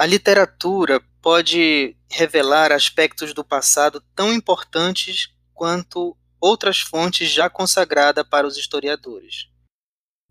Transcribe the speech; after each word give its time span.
A 0.00 0.06
literatura 0.06 1.02
pode 1.20 1.96
revelar 2.08 2.70
aspectos 2.70 3.34
do 3.34 3.42
passado 3.42 4.00
tão 4.14 4.32
importantes 4.32 5.34
quanto 5.52 6.16
outras 6.40 6.78
fontes 6.78 7.28
já 7.28 7.50
consagradas 7.50 8.24
para 8.28 8.46
os 8.46 8.56
historiadores. 8.56 9.48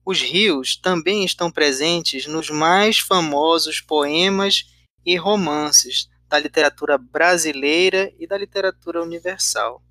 Os 0.05 0.21
rios 0.21 0.77
também 0.77 1.25
estão 1.25 1.51
presentes 1.51 2.27
nos 2.27 2.49
mais 2.49 2.99
famosos 2.99 3.81
poemas 3.81 4.63
e 5.05 5.17
romances 5.17 6.07
da 6.29 6.39
literatura 6.39 6.97
brasileira 6.97 8.13
e 8.17 8.25
da 8.25 8.37
literatura 8.37 9.03
universal. 9.03 9.83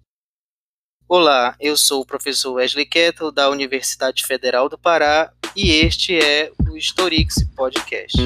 Olá, 1.07 1.55
eu 1.61 1.77
sou 1.77 2.01
o 2.01 2.07
professor 2.07 2.55
Wesley 2.55 2.87
Kettle, 2.87 3.31
da 3.31 3.51
Universidade 3.51 4.25
Federal 4.25 4.71
do 4.71 4.79
Pará, 4.79 5.31
e 5.55 5.71
este 5.71 6.19
é 6.19 6.51
o 6.67 6.79
Historix 6.79 7.45
Podcast. 7.55 8.17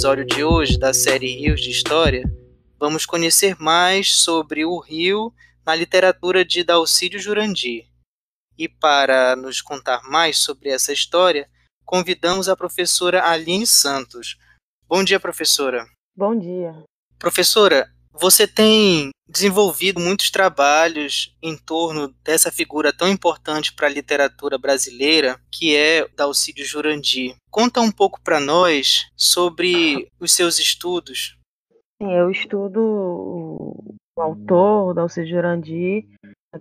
Episódio 0.00 0.24
de 0.24 0.42
hoje 0.42 0.78
da 0.78 0.94
série 0.94 1.26
Rios 1.26 1.60
de 1.60 1.68
História, 1.68 2.24
vamos 2.78 3.04
conhecer 3.04 3.54
mais 3.60 4.14
sobre 4.16 4.64
o 4.64 4.78
rio 4.78 5.30
na 5.62 5.74
literatura 5.74 6.42
de 6.42 6.64
Dalcídio 6.64 7.20
Jurandir. 7.20 7.86
E 8.56 8.66
para 8.66 9.36
nos 9.36 9.60
contar 9.60 10.00
mais 10.04 10.38
sobre 10.38 10.70
essa 10.70 10.90
história, 10.90 11.50
convidamos 11.84 12.48
a 12.48 12.56
professora 12.56 13.28
Aline 13.28 13.66
Santos. 13.66 14.38
Bom 14.88 15.04
dia, 15.04 15.20
professora. 15.20 15.86
Bom 16.16 16.34
dia. 16.34 16.82
Professora, 17.18 17.92
você 18.10 18.48
tem 18.48 19.10
desenvolvido 19.30 20.00
muitos 20.00 20.30
trabalhos 20.30 21.36
em 21.42 21.56
torno 21.56 22.08
dessa 22.24 22.50
figura 22.50 22.92
tão 22.92 23.08
importante 23.08 23.72
para 23.72 23.86
a 23.86 23.90
literatura 23.90 24.58
brasileira, 24.58 25.40
que 25.50 25.76
é 25.76 26.06
Dalcídio 26.16 26.64
Jurandir. 26.64 27.36
Conta 27.50 27.80
um 27.80 27.92
pouco 27.92 28.20
para 28.20 28.40
nós 28.40 29.06
sobre 29.16 30.08
os 30.18 30.32
seus 30.32 30.58
estudos. 30.58 31.38
Sim, 32.02 32.12
eu 32.12 32.30
estudo 32.30 32.80
o 32.80 34.20
autor, 34.20 34.94
Dalcídio 34.94 35.36
Jurandir, 35.36 36.04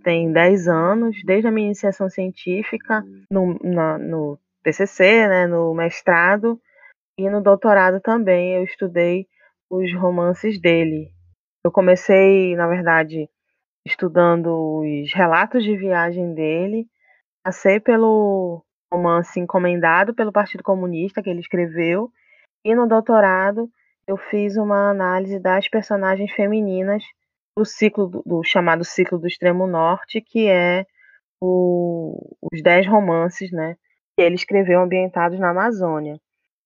tem 0.04 0.32
10 0.32 0.68
anos, 0.68 1.18
desde 1.26 1.48
a 1.48 1.52
minha 1.52 1.68
iniciação 1.68 2.10
científica, 2.10 3.04
no, 3.32 3.58
na, 3.64 3.98
no 3.98 4.38
TCC, 4.64 5.28
né, 5.28 5.48
no 5.48 5.74
mestrado, 5.74 6.60
e 7.18 7.30
no 7.30 7.42
doutorado 7.42 8.00
também 8.00 8.56
eu 8.56 8.64
estudei 8.64 9.28
os 9.70 9.94
romances 9.96 10.60
dele, 10.60 11.12
eu 11.64 11.72
comecei, 11.72 12.56
na 12.56 12.68
verdade, 12.68 13.30
estudando 13.86 14.82
os 14.82 15.14
relatos 15.14 15.64
de 15.64 15.76
viagem 15.76 16.34
dele, 16.34 16.88
passei 17.44 17.80
pelo 17.80 18.64
romance 18.92 19.40
encomendado 19.40 20.14
pelo 20.14 20.32
Partido 20.32 20.64
Comunista 20.64 21.22
que 21.22 21.30
ele 21.30 21.42
escreveu, 21.42 22.12
e 22.64 22.76
no 22.76 22.88
doutorado 22.88 23.70
eu 24.08 24.18
fiz 24.18 24.58
uma 24.58 24.90
análise 24.90 25.40
das 25.40 25.68
personagens 25.68 26.32
femininas 26.32 27.04
do 27.56 27.64
ciclo 27.64 28.08
do, 28.08 28.24
do 28.26 28.44
chamado 28.44 28.84
ciclo 28.84 29.20
do 29.20 29.28
extremo 29.28 29.68
norte, 29.68 30.22
que 30.22 30.48
é 30.48 30.86
o, 31.42 32.36
os 32.52 32.62
dez 32.62 32.88
romances, 32.88 33.52
né, 33.52 33.76
que 34.18 34.24
ele 34.24 34.36
escreveu 34.36 34.82
ambientados 34.82 35.40
na 35.40 35.52
Amazônia. 35.52 36.20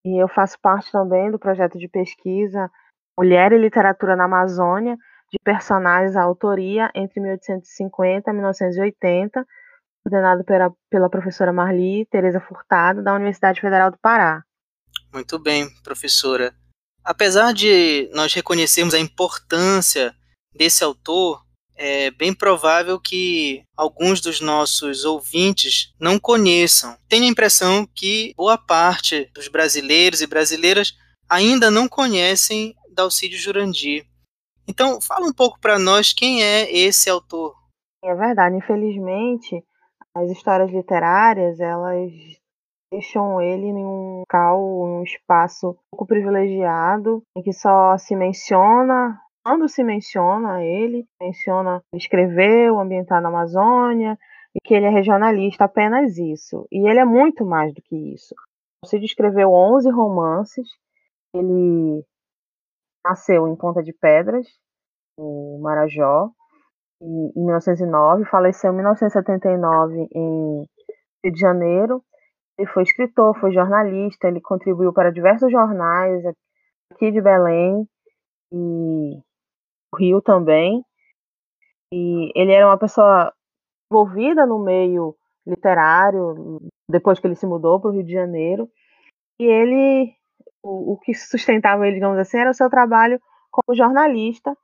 E 0.05 0.21
eu 0.21 0.27
faço 0.27 0.59
parte 0.61 0.91
também 0.91 1.31
do 1.31 1.39
projeto 1.39 1.77
de 1.77 1.87
pesquisa 1.87 2.69
Mulher 3.17 3.51
e 3.51 3.57
Literatura 3.57 4.15
na 4.15 4.25
Amazônia, 4.25 4.97
de 5.31 5.37
personagens 5.43 6.15
à 6.15 6.23
autoria 6.23 6.91
entre 6.95 7.19
1850 7.19 8.29
e 8.29 8.33
1980, 8.33 9.45
coordenado 10.03 10.43
pela, 10.43 10.71
pela 10.89 11.09
professora 11.09 11.53
Marli 11.53 12.05
Tereza 12.11 12.39
Furtado, 12.39 13.03
da 13.03 13.13
Universidade 13.13 13.61
Federal 13.61 13.91
do 13.91 13.97
Pará. 13.97 14.43
Muito 15.13 15.39
bem, 15.39 15.67
professora. 15.83 16.53
Apesar 17.03 17.53
de 17.53 18.09
nós 18.13 18.33
reconhecermos 18.33 18.93
a 18.93 18.99
importância 18.99 20.13
desse 20.55 20.83
autor, 20.83 21.43
é 21.75 22.11
bem 22.11 22.33
provável 22.33 22.99
que 22.99 23.63
alguns 23.75 24.21
dos 24.21 24.39
nossos 24.39 25.03
ouvintes 25.05 25.93
não 25.99 26.19
conheçam. 26.19 26.97
Tenho 27.09 27.25
a 27.25 27.27
impressão 27.27 27.85
que 27.85 28.33
boa 28.37 28.57
parte 28.57 29.29
dos 29.33 29.47
brasileiros 29.47 30.21
e 30.21 30.27
brasileiras 30.27 30.93
ainda 31.27 31.71
não 31.71 31.87
conhecem 31.87 32.75
Dalcídio 32.93 33.37
Jurandir. 33.37 34.05
Então, 34.67 35.01
fala 35.01 35.25
um 35.25 35.33
pouco 35.33 35.59
para 35.59 35.77
nós 35.77 36.13
quem 36.13 36.43
é 36.43 36.71
esse 36.71 37.09
autor. 37.09 37.55
É 38.03 38.13
verdade, 38.15 38.55
infelizmente, 38.55 39.63
as 40.15 40.29
histórias 40.29 40.71
literárias, 40.71 41.59
elas 41.59 42.11
deixam 42.91 43.41
ele 43.41 43.67
em 43.67 43.85
um 43.85 44.19
local, 44.19 44.61
um 44.61 45.03
espaço 45.03 45.75
pouco 45.91 46.05
privilegiado, 46.05 47.23
em 47.35 47.41
que 47.41 47.51
só 47.51 47.97
se 47.97 48.15
menciona, 48.15 49.19
quando 49.43 49.67
se 49.67 49.83
menciona 49.83 50.63
ele, 50.63 51.05
menciona 51.19 51.81
escrever 51.95 52.71
o 52.71 52.79
ambientar 52.79 53.21
na 53.21 53.29
Amazônia, 53.29 54.17
e 54.55 54.59
que 54.63 54.73
ele 54.73 54.85
é 54.85 54.89
regionalista, 54.89 55.65
apenas 55.65 56.17
isso. 56.17 56.67
E 56.71 56.87
ele 56.87 56.99
é 56.99 57.05
muito 57.05 57.43
mais 57.43 57.73
do 57.73 57.81
que 57.81 57.95
isso. 58.13 58.35
Você 58.85 58.99
escreveu 58.99 59.51
11 59.51 59.89
romances, 59.89 60.67
ele 61.33 62.05
nasceu 63.05 63.47
em 63.47 63.55
Ponta 63.55 63.83
de 63.83 63.93
Pedras, 63.93 64.47
no 65.17 65.59
Marajó, 65.61 66.29
em 67.01 67.31
1909, 67.35 68.25
faleceu 68.25 68.71
em 68.71 68.75
1979 68.75 70.07
em 70.13 70.65
Rio 71.23 71.33
de 71.33 71.39
Janeiro. 71.39 72.03
Ele 72.57 72.67
foi 72.69 72.83
escritor, 72.83 73.37
foi 73.39 73.51
jornalista, 73.51 74.27
ele 74.27 74.39
contribuiu 74.39 74.93
para 74.93 75.11
diversos 75.11 75.51
jornais 75.51 76.23
aqui 76.91 77.11
de 77.11 77.19
Belém 77.19 77.87
e 78.53 79.19
Rio 79.97 80.21
também. 80.21 80.83
E 81.93 82.31
ele 82.35 82.53
era 82.53 82.67
uma 82.67 82.77
pessoa 82.77 83.33
envolvida 83.91 84.45
no 84.45 84.59
meio 84.59 85.15
literário, 85.45 86.61
depois 86.89 87.19
que 87.19 87.27
ele 87.27 87.35
se 87.35 87.45
mudou 87.45 87.79
para 87.79 87.89
o 87.89 87.93
Rio 87.93 88.03
de 88.03 88.13
Janeiro. 88.13 88.69
E 89.39 89.45
ele 89.45 90.15
o, 90.63 90.93
o 90.93 90.97
que 90.97 91.13
sustentava 91.13 91.85
ele, 91.85 91.95
digamos 91.95 92.17
assim, 92.17 92.37
era 92.37 92.49
o 92.49 92.53
seu 92.53 92.69
trabalho 92.69 93.19
como 93.51 93.75
jornalista, 93.75 94.55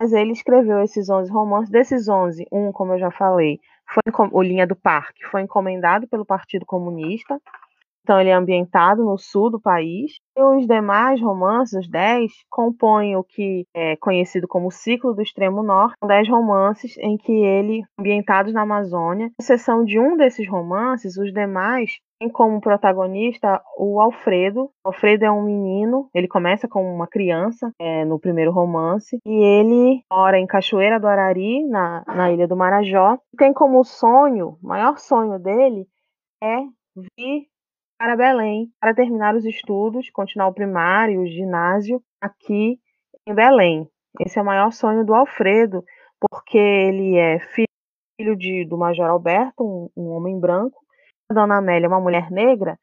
mas 0.00 0.12
ele 0.12 0.32
escreveu 0.32 0.82
esses 0.82 1.10
11 1.10 1.30
romances. 1.30 1.70
Desses 1.70 2.08
11, 2.08 2.46
um, 2.50 2.72
como 2.72 2.94
eu 2.94 2.98
já 2.98 3.10
falei, 3.10 3.60
foi 3.86 4.28
o 4.32 4.42
Linha 4.42 4.66
do 4.66 4.76
Parque, 4.76 5.26
foi 5.26 5.42
encomendado 5.42 6.08
pelo 6.08 6.24
Partido 6.24 6.64
Comunista, 6.64 7.38
então 8.02 8.18
ele 8.18 8.30
é 8.30 8.34
ambientado 8.34 9.04
no 9.04 9.18
sul 9.18 9.50
do 9.50 9.60
país. 9.60 10.12
E 10.36 10.42
os 10.42 10.66
demais 10.66 11.20
romances, 11.20 11.78
os 11.78 11.88
10, 11.88 12.32
compõem 12.48 13.14
o 13.14 13.22
que 13.22 13.66
é 13.74 13.94
conhecido 13.96 14.48
como 14.48 14.70
Ciclo 14.70 15.14
do 15.14 15.22
Extremo 15.22 15.62
Norte, 15.62 15.94
10 16.04 16.28
romances 16.28 16.96
em 16.98 17.16
que 17.16 17.32
ele, 17.32 17.82
ambientados 17.98 18.52
na 18.52 18.62
Amazônia, 18.62 19.30
exceção 19.38 19.84
de 19.84 19.98
um 19.98 20.16
desses 20.16 20.48
romances, 20.48 21.16
os 21.18 21.32
demais 21.32 22.00
tem 22.20 22.28
como 22.28 22.60
protagonista 22.60 23.62
o 23.78 23.98
Alfredo. 23.98 24.70
O 24.84 24.88
Alfredo 24.88 25.24
é 25.24 25.30
um 25.30 25.42
menino, 25.42 26.10
ele 26.14 26.28
começa 26.28 26.68
como 26.68 26.86
uma 26.86 27.06
criança 27.06 27.72
é, 27.80 28.04
no 28.04 28.20
primeiro 28.20 28.52
romance, 28.52 29.18
e 29.24 29.32
ele 29.32 30.04
mora 30.12 30.38
em 30.38 30.46
Cachoeira 30.46 31.00
do 31.00 31.06
Arari, 31.06 31.64
na, 31.66 32.04
na 32.06 32.30
ilha 32.30 32.46
do 32.46 32.54
Marajó. 32.54 33.18
Tem 33.38 33.54
como 33.54 33.82
sonho, 33.82 34.58
o 34.62 34.66
maior 34.66 34.98
sonho 34.98 35.38
dele 35.38 35.86
é 36.42 36.58
vir 36.94 37.46
para 37.98 38.16
Belém 38.16 38.70
para 38.78 38.94
terminar 38.94 39.34
os 39.34 39.46
estudos, 39.46 40.10
continuar 40.10 40.48
o 40.48 40.54
primário, 40.54 41.22
o 41.22 41.26
ginásio 41.26 42.02
aqui 42.20 42.78
em 43.26 43.34
Belém. 43.34 43.88
Esse 44.20 44.38
é 44.38 44.42
o 44.42 44.44
maior 44.44 44.72
sonho 44.72 45.06
do 45.06 45.14
Alfredo, 45.14 45.82
porque 46.20 46.58
ele 46.58 47.16
é 47.16 47.38
filho 47.38 48.36
de, 48.36 48.66
do 48.66 48.76
Major 48.76 49.08
Alberto, 49.08 49.64
um, 49.64 49.88
um 49.96 50.10
homem 50.10 50.38
branco, 50.38 50.79
Dona 51.32 51.58
Amélia 51.58 51.86
é 51.86 51.88
uma 51.88 52.00
mulher 52.00 52.30
negra, 52.30 52.78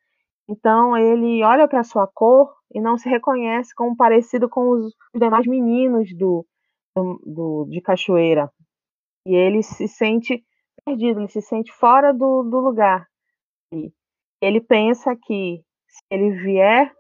então 0.50 0.96
ele 0.98 1.44
olha 1.44 1.68
para 1.68 1.84
sua 1.84 2.08
cor 2.08 2.54
e 2.74 2.80
não 2.80 2.98
se 2.98 3.10
reconhece 3.10 3.74
como 3.76 3.96
parecido 3.96 4.50
com 4.50 4.70
os 4.70 4.94
demais 5.14 5.46
meninos 5.46 6.10
do, 6.18 6.46
do, 6.96 7.22
do, 7.26 7.68
de 7.70 7.82
Cachoeira. 7.82 8.52
E 9.26 9.36
ele 9.36 9.62
se 9.62 9.88
sente 9.88 10.44
perdido, 10.86 11.20
ele 11.20 11.28
se 11.28 11.42
sente 11.42 11.72
fora 11.74 12.14
do, 12.14 12.44
do 12.44 12.60
lugar. 12.60 13.06
E 13.74 13.92
ele 14.42 14.62
pensa 14.62 15.16
que 15.16 15.62
se 15.88 16.02
ele 16.10 16.32
vier 16.32 16.94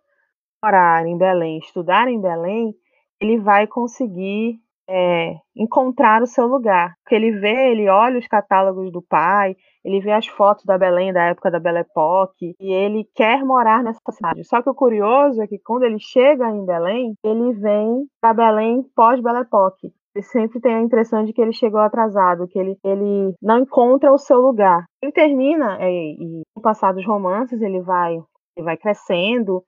morar 0.64 1.06
em 1.06 1.18
Belém, 1.18 1.60
estudar 1.60 2.10
em 2.10 2.20
Belém, 2.20 2.74
ele 3.22 3.40
vai 3.40 3.66
conseguir 3.68 4.60
é, 4.90 5.36
encontrar 5.56 6.22
o 6.22 6.28
seu 6.28 6.48
lugar. 6.48 6.94
Porque 7.04 7.16
ele 7.16 7.32
vê, 7.32 7.72
ele 7.72 7.90
olha 7.90 8.20
os 8.20 8.28
catálogos 8.28 8.92
do 8.92 9.02
pai, 9.02 9.56
ele 9.84 10.02
vê 10.02 10.12
as 10.12 10.28
fotos 10.28 10.66
da 10.66 10.78
Belém 10.78 11.14
da 11.14 11.24
época 11.24 11.52
da 11.52 11.60
Belle 11.60 11.80
Époque 11.80 12.56
e 12.60 12.72
ele 12.72 13.08
quer 13.16 13.44
morar 13.44 13.84
nessa 13.84 14.00
cidade. 14.12 14.44
Só 14.44 14.62
que 14.62 14.70
o 14.70 14.76
curioso 14.76 15.42
é 15.42 15.48
que 15.48 15.60
quando 15.60 15.84
ele 15.84 16.00
chega 16.00 16.50
em 16.50 16.66
Belém, 16.66 17.14
ele 17.24 17.54
vem 17.54 18.06
para 18.20 18.34
Belém 18.34 18.84
pós-Belle 18.96 19.40
Époque. 19.40 19.94
Ele 20.14 20.24
sempre 20.24 20.60
tem 20.60 20.74
a 20.74 20.82
impressão 20.82 21.24
de 21.24 21.32
que 21.32 21.42
ele 21.42 21.54
chegou 21.54 21.80
atrasado, 21.80 22.48
que 22.48 22.58
ele, 22.58 22.76
ele 22.84 23.36
não 23.42 23.60
encontra 23.60 24.12
o 24.12 24.18
seu 24.18 24.40
lugar. 24.42 24.84
Ele 25.02 25.12
termina, 25.12 25.78
é, 25.80 25.90
e 25.90 26.42
no 26.56 26.62
passar 26.62 26.92
dos 26.92 27.06
romances, 27.06 27.62
ele 27.62 27.82
vai, 27.82 28.16
ele 28.56 28.66
vai 28.66 28.76
crescendo, 28.76 29.64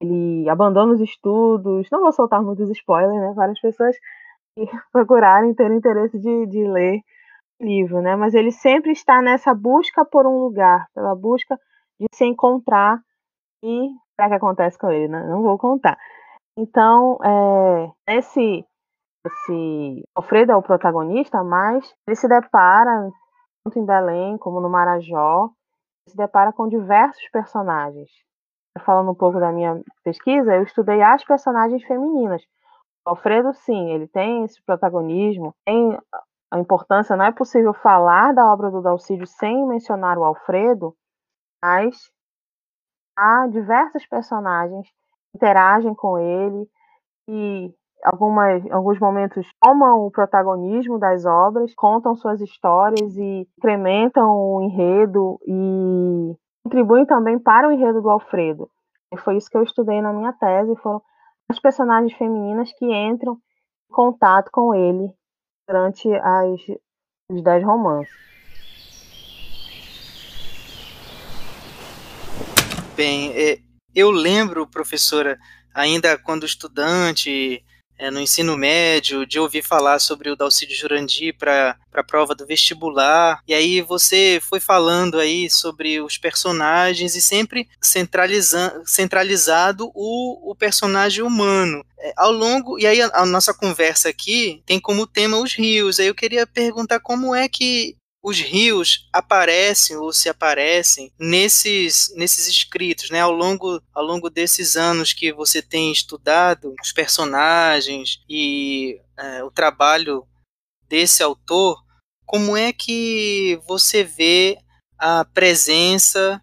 ele 0.00 0.48
abandona 0.48 0.94
os 0.94 1.00
estudos. 1.00 1.86
Não 1.92 2.00
vou 2.00 2.12
soltar 2.12 2.42
muitos 2.42 2.70
spoilers, 2.70 3.20
né? 3.20 3.34
Várias 3.36 3.60
pessoas 3.60 3.94
procurarem 4.92 5.54
ter 5.54 5.70
interesse 5.70 6.18
de, 6.18 6.46
de 6.46 6.64
ler 6.64 7.00
o 7.60 7.64
livro, 7.64 8.00
né? 8.00 8.16
Mas 8.16 8.34
ele 8.34 8.50
sempre 8.50 8.92
está 8.92 9.20
nessa 9.20 9.54
busca 9.54 10.04
por 10.04 10.26
um 10.26 10.38
lugar, 10.38 10.86
pela 10.94 11.14
busca 11.14 11.58
de 11.98 12.06
se 12.12 12.24
encontrar 12.24 13.00
e 13.62 13.88
o 13.88 14.28
que 14.28 14.34
acontece 14.34 14.78
com 14.78 14.90
ele, 14.90 15.08
né? 15.08 15.26
Não 15.26 15.42
vou 15.42 15.58
contar. 15.58 15.98
Então, 16.56 17.18
é, 17.24 18.16
esse, 18.18 18.64
esse 19.24 20.04
Alfredo 20.14 20.52
é 20.52 20.56
o 20.56 20.62
protagonista, 20.62 21.42
mas 21.42 21.94
ele 22.06 22.16
se 22.16 22.28
depara, 22.28 23.10
tanto 23.64 23.78
em 23.78 23.86
Belém 23.86 24.36
como 24.38 24.60
no 24.60 24.68
Marajó, 24.68 25.50
se 26.08 26.16
depara 26.16 26.52
com 26.52 26.68
diversos 26.68 27.28
personagens. 27.30 28.10
Falando 28.84 29.10
um 29.10 29.14
pouco 29.14 29.40
da 29.40 29.52
minha 29.52 29.80
pesquisa, 30.04 30.54
eu 30.54 30.62
estudei 30.62 31.02
as 31.02 31.24
personagens 31.24 31.82
femininas. 31.84 32.42
Alfredo, 33.04 33.52
sim, 33.54 33.90
ele 33.90 34.06
tem 34.06 34.44
esse 34.44 34.62
protagonismo, 34.62 35.54
tem 35.64 35.98
a 36.50 36.58
importância. 36.58 37.16
Não 37.16 37.24
é 37.24 37.32
possível 37.32 37.72
falar 37.72 38.34
da 38.34 38.52
obra 38.52 38.70
do 38.70 38.82
Dalcídio 38.82 39.26
sem 39.26 39.66
mencionar 39.66 40.18
o 40.18 40.24
Alfredo, 40.24 40.94
mas 41.62 42.10
há 43.16 43.46
diversos 43.48 44.06
personagens 44.06 44.86
que 44.88 45.36
interagem 45.36 45.94
com 45.94 46.18
ele 46.18 46.68
e 47.28 47.72
algumas, 48.04 48.70
alguns 48.70 48.98
momentos 48.98 49.46
tomam 49.60 50.06
o 50.06 50.10
protagonismo 50.10 50.98
das 50.98 51.24
obras, 51.24 51.74
contam 51.74 52.14
suas 52.14 52.40
histórias 52.40 53.16
e 53.16 53.46
incrementam 53.58 54.30
o 54.30 54.62
enredo 54.62 55.38
e 55.46 56.34
contribuem 56.64 57.06
também 57.06 57.38
para 57.38 57.68
o 57.68 57.72
enredo 57.72 58.00
do 58.02 58.10
Alfredo. 58.10 58.68
E 59.12 59.16
foi 59.18 59.36
isso 59.36 59.50
que 59.50 59.56
eu 59.56 59.62
estudei 59.62 60.00
na 60.00 60.12
minha 60.12 60.32
tese, 60.32 60.74
foram 60.76 61.02
as 61.50 61.58
personagens 61.58 62.16
femininas 62.16 62.72
que 62.72 62.84
entram 62.84 63.34
em 63.90 63.92
contato 63.92 64.50
com 64.52 64.72
ele 64.72 65.12
durante 65.66 66.08
as, 66.14 66.60
os 67.28 67.42
dez 67.42 67.64
romances. 67.64 68.14
Bem, 72.96 73.32
é, 73.32 73.58
eu 73.92 74.10
lembro, 74.12 74.64
professora, 74.66 75.36
ainda 75.74 76.16
quando 76.16 76.46
estudante, 76.46 77.64
é, 78.00 78.10
no 78.10 78.18
ensino 78.18 78.56
médio, 78.56 79.26
de 79.26 79.38
ouvir 79.38 79.62
falar 79.62 79.98
sobre 79.98 80.30
o 80.30 80.36
Dalcídio 80.36 80.74
Jurandir 80.74 81.36
para 81.38 81.76
a 81.92 82.02
prova 82.02 82.34
do 82.34 82.46
vestibular. 82.46 83.42
E 83.46 83.52
aí 83.52 83.82
você 83.82 84.40
foi 84.42 84.58
falando 84.58 85.18
aí 85.18 85.50
sobre 85.50 86.00
os 86.00 86.16
personagens 86.16 87.14
e 87.14 87.20
sempre 87.20 87.68
centraliza 87.78 88.80
centralizado 88.86 89.92
o, 89.94 90.50
o 90.50 90.54
personagem 90.54 91.22
humano. 91.22 91.84
É, 91.98 92.14
ao 92.16 92.32
longo, 92.32 92.78
e 92.78 92.86
aí 92.86 93.02
a, 93.02 93.10
a 93.12 93.26
nossa 93.26 93.52
conversa 93.52 94.08
aqui 94.08 94.62
tem 94.64 94.80
como 94.80 95.06
tema 95.06 95.36
os 95.36 95.52
rios. 95.52 96.00
Aí 96.00 96.06
eu 96.06 96.14
queria 96.14 96.46
perguntar 96.46 97.00
como 97.00 97.34
é 97.34 97.46
que 97.46 97.96
os 98.22 98.38
rios 98.38 99.08
aparecem 99.12 99.96
ou 99.96 100.12
se 100.12 100.28
aparecem 100.28 101.10
nesses, 101.18 102.14
nesses 102.16 102.46
escritos, 102.48 103.10
né? 103.10 103.20
Ao 103.20 103.32
longo, 103.32 103.80
ao 103.94 104.04
longo 104.04 104.28
desses 104.28 104.76
anos 104.76 105.12
que 105.12 105.32
você 105.32 105.62
tem 105.62 105.90
estudado 105.90 106.74
os 106.82 106.92
personagens 106.92 108.22
e 108.28 109.00
é, 109.16 109.42
o 109.42 109.50
trabalho 109.50 110.26
desse 110.86 111.22
autor, 111.22 111.82
como 112.26 112.56
é 112.56 112.72
que 112.72 113.58
você 113.66 114.04
vê 114.04 114.58
a 114.98 115.24
presença 115.24 116.42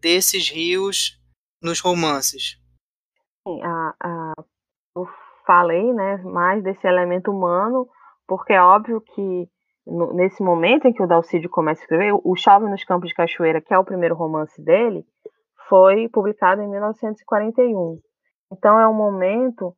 desses 0.00 0.48
rios 0.48 1.20
nos 1.62 1.78
romances? 1.78 2.60
Sim, 3.46 3.62
a, 3.62 3.94
a, 4.02 4.32
eu 4.96 5.08
falei 5.46 5.92
né, 5.92 6.16
mais 6.18 6.62
desse 6.64 6.84
elemento 6.86 7.30
humano, 7.30 7.88
porque 8.26 8.52
é 8.52 8.60
óbvio 8.60 9.00
que 9.00 9.48
nesse 9.86 10.42
momento 10.42 10.86
em 10.86 10.92
que 10.92 11.02
o 11.02 11.06
Dalcídio 11.06 11.50
começa 11.50 11.80
a 11.80 11.84
escrever, 11.84 12.12
o 12.12 12.36
Chove 12.36 12.68
nos 12.68 12.84
Campos 12.84 13.08
de 13.08 13.14
Cachoeira, 13.14 13.60
que 13.60 13.74
é 13.74 13.78
o 13.78 13.84
primeiro 13.84 14.14
romance 14.14 14.62
dele, 14.62 15.04
foi 15.68 16.08
publicado 16.08 16.62
em 16.62 16.68
1941. 16.68 17.98
Então 18.52 18.78
é 18.78 18.86
um 18.86 18.94
momento 18.94 19.74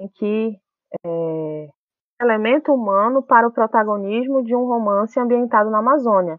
em 0.00 0.08
que 0.08 0.56
é, 1.04 1.68
elemento 2.20 2.72
humano 2.72 3.22
para 3.22 3.46
o 3.46 3.52
protagonismo 3.52 4.42
de 4.42 4.54
um 4.54 4.64
romance 4.64 5.18
ambientado 5.18 5.70
na 5.70 5.78
Amazônia. 5.78 6.38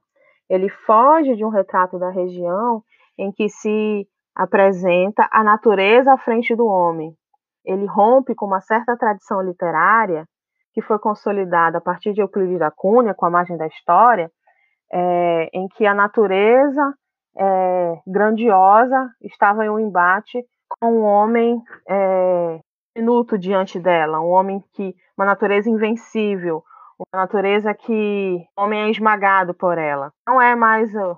Ele 0.50 0.70
foge 0.70 1.36
de 1.36 1.44
um 1.44 1.50
retrato 1.50 2.00
da 2.00 2.10
região 2.10 2.82
em 3.18 3.32
que 3.32 3.50
se 3.50 4.08
apresenta 4.36 5.28
a 5.32 5.44
natureza 5.44 6.14
à 6.14 6.18
frente 6.18 6.56
do 6.56 6.66
homem. 6.66 7.14
Ele 7.66 7.86
rompe 7.86 8.36
com 8.36 8.46
uma 8.46 8.62
certa 8.62 8.96
tradição 8.98 9.42
literária 9.42 10.26
que 10.76 10.82
foi 10.82 11.00
consolidada 11.00 11.78
a 11.78 11.82
partir 11.82 12.12
de 12.12 12.20
Euclides 12.20 12.60
da 12.60 12.70
Cunha, 12.70 13.14
com 13.14 13.26
a 13.26 13.30
margem 13.30 13.56
da 13.56 13.66
história, 13.66 14.30
é, 14.92 15.50
em 15.54 15.70
que 15.70 15.86
a 15.86 15.94
natureza 15.94 16.94
é, 17.38 17.94
grandiosa 18.06 19.10
estava 19.22 19.66
em 19.66 19.70
um 19.70 19.80
embate 19.80 20.46
com 20.68 21.00
um 21.00 21.04
homem 21.04 21.64
é, 21.88 22.60
minuto 22.94 23.38
diante 23.38 23.80
dela, 23.80 24.20
um 24.20 24.30
homem 24.30 24.62
que 24.74 24.94
uma 25.18 25.26
natureza 25.26 25.70
invencível, 25.70 26.62
uma 27.00 27.22
natureza 27.22 27.74
que 27.74 28.46
o 28.58 28.62
homem 28.62 28.82
é 28.82 28.90
esmagado 28.90 29.54
por 29.54 29.78
ela. 29.78 30.12
Não 30.28 30.42
é 30.42 30.56
mais 30.56 30.94
a 30.94 31.18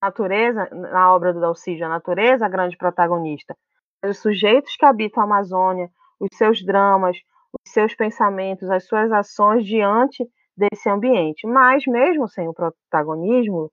natureza 0.00 0.68
na 0.72 1.12
obra 1.12 1.32
do 1.32 1.40
Dalcídio, 1.40 1.86
a 1.86 1.88
natureza 1.88 2.46
a 2.46 2.48
grande 2.48 2.76
protagonista, 2.76 3.56
os 4.04 4.18
sujeitos 4.18 4.76
que 4.76 4.86
habitam 4.86 5.24
a 5.24 5.26
Amazônia, 5.26 5.88
os 6.20 6.28
seus 6.36 6.64
dramas, 6.64 7.16
os 7.52 7.72
seus 7.72 7.94
pensamentos, 7.94 8.70
as 8.70 8.86
suas 8.86 9.10
ações 9.12 9.64
diante 9.64 10.26
desse 10.56 10.88
ambiente. 10.88 11.46
Mas, 11.46 11.86
mesmo 11.86 12.28
sem 12.28 12.48
o 12.48 12.54
protagonismo, 12.54 13.70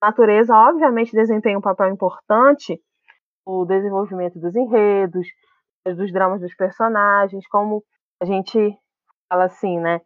a 0.00 0.08
natureza, 0.08 0.54
obviamente, 0.54 1.12
desempenha 1.12 1.58
um 1.58 1.62
papel 1.62 1.88
importante 1.88 2.80
no 3.46 3.64
desenvolvimento 3.64 4.38
dos 4.38 4.54
enredos, 4.54 5.26
dos 5.84 6.12
dramas 6.12 6.40
dos 6.40 6.54
personagens, 6.54 7.46
como 7.48 7.82
a 8.20 8.24
gente 8.24 8.76
fala 9.28 9.44
assim, 9.44 9.78
né? 9.78 10.00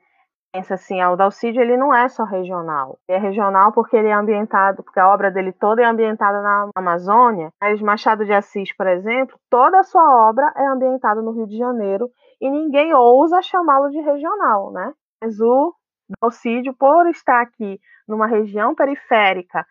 Pensa 0.52 0.74
assim, 0.74 1.00
ah, 1.00 1.10
o 1.10 1.16
Dalcídio 1.16 1.60
ele 1.60 1.76
não 1.76 1.92
é 1.92 2.08
só 2.08 2.22
regional. 2.22 2.96
Ele 3.08 3.18
é 3.18 3.20
regional 3.20 3.72
porque 3.72 3.96
ele 3.96 4.06
é 4.06 4.12
ambientado, 4.12 4.84
porque 4.84 5.00
a 5.00 5.12
obra 5.12 5.28
dele 5.28 5.52
toda 5.52 5.82
é 5.82 5.84
ambientada 5.84 6.40
na 6.42 6.70
Amazônia. 6.76 7.50
Mas 7.60 7.82
Machado 7.82 8.24
de 8.24 8.32
Assis, 8.32 8.72
por 8.76 8.86
exemplo, 8.86 9.36
toda 9.50 9.80
a 9.80 9.82
sua 9.82 10.28
obra 10.28 10.52
é 10.56 10.64
ambientada 10.66 11.20
no 11.20 11.32
Rio 11.32 11.48
de 11.48 11.58
Janeiro 11.58 12.08
e 12.44 12.50
ninguém 12.50 12.92
ousa 12.92 13.40
chamá-lo 13.40 13.88
de 13.88 13.98
regional, 14.02 14.70
né? 14.70 14.92
Mas 15.18 15.40
o 15.40 15.74
Dalcídio, 16.20 16.74
por 16.74 17.06
estar 17.06 17.40
aqui 17.40 17.80
numa 18.06 18.26
região 18.26 18.74
periférica, 18.74 19.66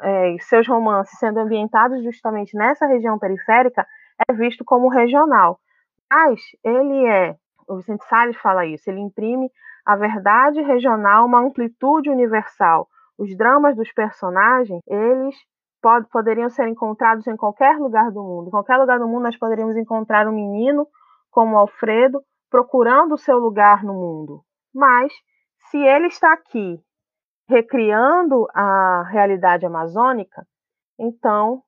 é, 0.00 0.34
seus 0.40 0.66
romances 0.66 1.18
sendo 1.18 1.38
ambientados 1.40 2.02
justamente 2.02 2.56
nessa 2.56 2.86
região 2.86 3.18
periférica, 3.18 3.86
é 4.26 4.32
visto 4.32 4.64
como 4.64 4.88
regional. 4.88 5.60
Mas 6.10 6.40
ele 6.64 7.06
é, 7.06 7.36
o 7.68 7.76
Vicente 7.76 8.06
Salles 8.06 8.38
fala 8.38 8.64
isso, 8.64 8.88
ele 8.88 9.00
imprime 9.00 9.50
a 9.84 9.94
verdade 9.94 10.62
regional, 10.62 11.26
uma 11.26 11.40
amplitude 11.40 12.08
universal. 12.08 12.88
Os 13.18 13.36
dramas 13.36 13.76
dos 13.76 13.92
personagens, 13.92 14.80
eles 14.88 15.36
pod 15.82 16.08
poderiam 16.10 16.48
ser 16.48 16.68
encontrados 16.68 17.26
em 17.26 17.36
qualquer 17.36 17.76
lugar 17.76 18.10
do 18.10 18.22
mundo. 18.22 18.48
Em 18.48 18.50
qualquer 18.50 18.78
lugar 18.78 18.98
do 18.98 19.06
mundo 19.06 19.24
nós 19.24 19.36
poderíamos 19.36 19.76
encontrar 19.76 20.26
um 20.26 20.32
menino 20.32 20.88
como 21.34 21.58
Alfredo, 21.58 22.22
procurando 22.48 23.14
o 23.14 23.18
seu 23.18 23.38
lugar 23.38 23.82
no 23.82 23.92
mundo. 23.92 24.44
Mas, 24.72 25.12
se 25.68 25.76
ele 25.76 26.06
está 26.06 26.32
aqui 26.32 26.78
recriando 27.48 28.46
a 28.54 29.02
realidade 29.10 29.66
amazônica, 29.66 30.46
então, 30.96 31.60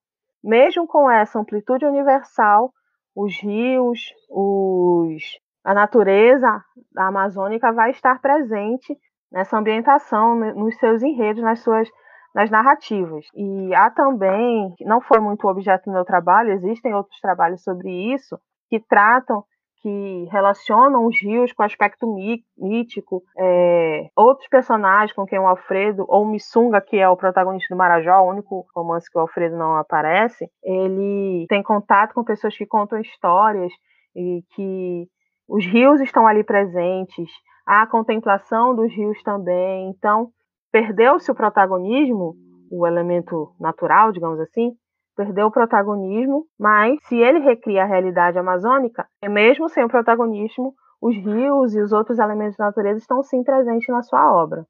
mesmo 0.43 0.87
com 0.87 1.11
essa 1.11 1.41
amplitude 1.41 1.85
universal, 1.85 2.73
os 3.15 3.37
rios, 3.43 4.15
os, 4.31 5.23
a 5.65 5.75
natureza 5.75 6.65
amazônica 6.97 7.73
vai 7.73 7.91
estar 7.91 8.21
presente 8.21 8.97
nessa 9.33 9.59
ambientação, 9.59 10.37
nos 10.55 10.79
seus 10.79 11.03
enredos, 11.03 11.43
nas 11.43 11.59
suas 11.59 11.91
nas 12.33 12.51
narrativas. 12.51 13.25
E 13.35 13.75
há 13.75 13.91
também, 13.91 14.75
não 14.83 15.01
foi 15.01 15.19
muito 15.21 15.49
objeto 15.49 15.87
do 15.87 15.93
meu 15.93 16.05
trabalho, 16.05 16.53
existem 16.53 16.95
outros 16.95 17.19
trabalhos 17.19 17.63
sobre 17.63 17.91
isso, 18.13 18.39
que 18.69 18.79
tratam 18.79 19.43
que 19.87 20.25
relacionam 20.33 21.07
os 21.07 21.17
rios 21.23 21.53
com 21.53 21.63
o 21.63 21.67
aspecto 21.67 22.13
mítico. 22.59 23.23
É, 23.39 24.09
outros 24.17 24.49
personagens, 24.49 25.13
com 25.13 25.25
quem 25.25 25.39
o 25.39 25.47
Alfredo, 25.47 26.05
ou 26.09 26.25
o 26.25 26.29
Missunga, 26.29 26.81
que 26.81 26.97
é 26.97 27.09
o 27.09 27.17
protagonista 27.17 27.73
do 27.73 27.79
Marajó, 27.79 28.21
o 28.21 28.31
único 28.31 28.67
romance 28.75 29.09
que 29.09 29.17
o 29.17 29.21
Alfredo 29.21 29.57
não 29.57 29.77
aparece, 29.77 30.51
ele 30.65 31.47
tem 31.49 31.63
contato 31.63 32.15
com 32.15 32.25
pessoas 32.25 32.57
que 32.57 32.67
contam 32.67 32.99
histórias 32.99 33.73
e 34.17 34.43
que 34.57 35.07
os 35.49 35.65
rios 35.65 36.01
estão 36.01 36.27
ali 36.27 36.43
presentes, 36.43 37.31
a 37.65 37.87
contemplação 37.87 38.75
dos 38.75 38.93
rios 38.93 39.23
também. 39.23 39.89
Então, 39.91 40.31
perdeu-se 40.73 41.31
o 41.31 41.35
protagonismo, 41.35 42.35
o 42.73 42.89
elemento 42.89 43.55
natural, 43.61 44.11
digamos 44.11 44.41
assim, 44.41 44.73
perdeu 45.17 45.47
o 45.47 45.51
protagonismo, 45.51 46.47
mas 46.59 46.99
se 47.09 47.17
ele 47.17 47.39
recria 47.39 47.83
a 47.83 47.87
realidade 47.87 48.39
amazônica, 48.39 49.09
é 49.23 49.29
mesmo 49.29 49.69
sem 49.69 49.83
o 49.83 49.89
protagonismo, 49.89 50.75
os 51.01 51.17
rios 51.17 51.75
e 51.75 51.81
os 51.81 51.93
outros 51.93 52.19
elementos 52.19 52.57
da 52.57 52.67
natureza 52.67 52.99
estão 52.99 53.23
sim 53.23 53.43
presentes 53.43 53.89
na 53.89 54.03
sua 54.03 54.33
obra. 54.33 54.67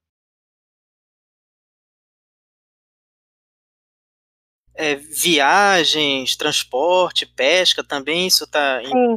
É, 4.78 4.94
viagens, 4.94 6.36
transporte, 6.36 7.26
pesca, 7.26 7.82
também 7.82 8.26
isso 8.26 8.44
está. 8.44 8.84
Sim. 8.84 9.16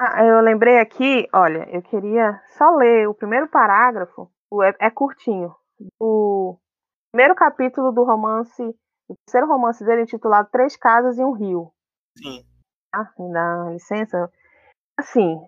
Ah, 0.00 0.24
eu 0.24 0.40
lembrei 0.40 0.78
aqui, 0.78 1.28
olha, 1.32 1.68
eu 1.70 1.80
queria 1.80 2.40
só 2.58 2.76
ler 2.76 3.08
o 3.08 3.14
primeiro 3.14 3.46
parágrafo, 3.46 4.28
é, 4.64 4.86
é 4.86 4.90
curtinho, 4.90 5.54
o 6.00 6.58
primeiro 7.12 7.36
capítulo 7.36 7.92
do 7.92 8.02
romance 8.02 8.74
o 9.08 9.14
terceiro 9.26 9.46
romance 9.46 9.84
dele 9.84 10.00
é 10.00 10.04
intitulado 10.04 10.48
Três 10.50 10.76
Casas 10.76 11.18
e 11.18 11.24
um 11.24 11.32
Rio. 11.32 11.70
Sim. 12.18 12.44
Ah, 12.94 13.08
dá 13.18 13.70
licença. 13.70 14.30
Assim, 14.98 15.38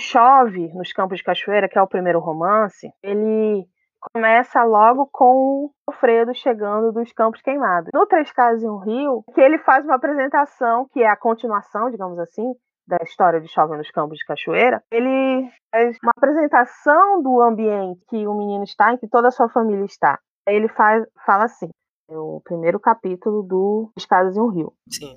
Chove 0.00 0.72
nos 0.74 0.92
Campos 0.92 1.18
de 1.18 1.24
Cachoeira, 1.24 1.68
que 1.68 1.78
é 1.78 1.82
o 1.82 1.86
primeiro 1.86 2.20
romance, 2.20 2.90
ele 3.02 3.66
começa 4.12 4.62
logo 4.64 5.06
com 5.12 5.64
o 5.66 5.70
Alfredo 5.86 6.34
chegando 6.34 6.92
dos 6.92 7.12
Campos 7.12 7.42
Queimados. 7.42 7.90
No 7.94 8.06
Três 8.06 8.32
Casas 8.32 8.62
e 8.62 8.66
um 8.66 8.78
Rio, 8.78 9.22
que 9.34 9.40
ele 9.40 9.58
faz 9.58 9.84
uma 9.84 9.96
apresentação, 9.96 10.86
que 10.92 11.02
é 11.02 11.08
a 11.08 11.16
continuação, 11.16 11.90
digamos 11.90 12.18
assim, 12.18 12.54
da 12.86 12.98
história 13.02 13.40
de 13.40 13.48
Chove 13.48 13.76
nos 13.76 13.90
Campos 13.90 14.18
de 14.18 14.24
Cachoeira, 14.24 14.82
ele 14.90 15.50
faz 15.70 15.96
uma 16.02 16.12
apresentação 16.16 17.22
do 17.22 17.40
ambiente 17.40 18.04
que 18.08 18.26
o 18.26 18.34
menino 18.34 18.64
está, 18.64 18.92
em 18.92 18.96
que 18.96 19.08
toda 19.08 19.28
a 19.28 19.30
sua 19.30 19.48
família 19.48 19.84
está. 19.84 20.18
Ele 20.46 20.68
faz, 20.68 21.06
fala 21.24 21.44
assim: 21.44 21.68
é 22.10 22.18
o 22.18 22.40
primeiro 22.44 22.80
capítulo 22.80 23.42
do 23.42 23.92
Escadas 23.96 24.36
em 24.36 24.40
um 24.40 24.48
Rio. 24.48 24.72
Sim. 24.88 25.16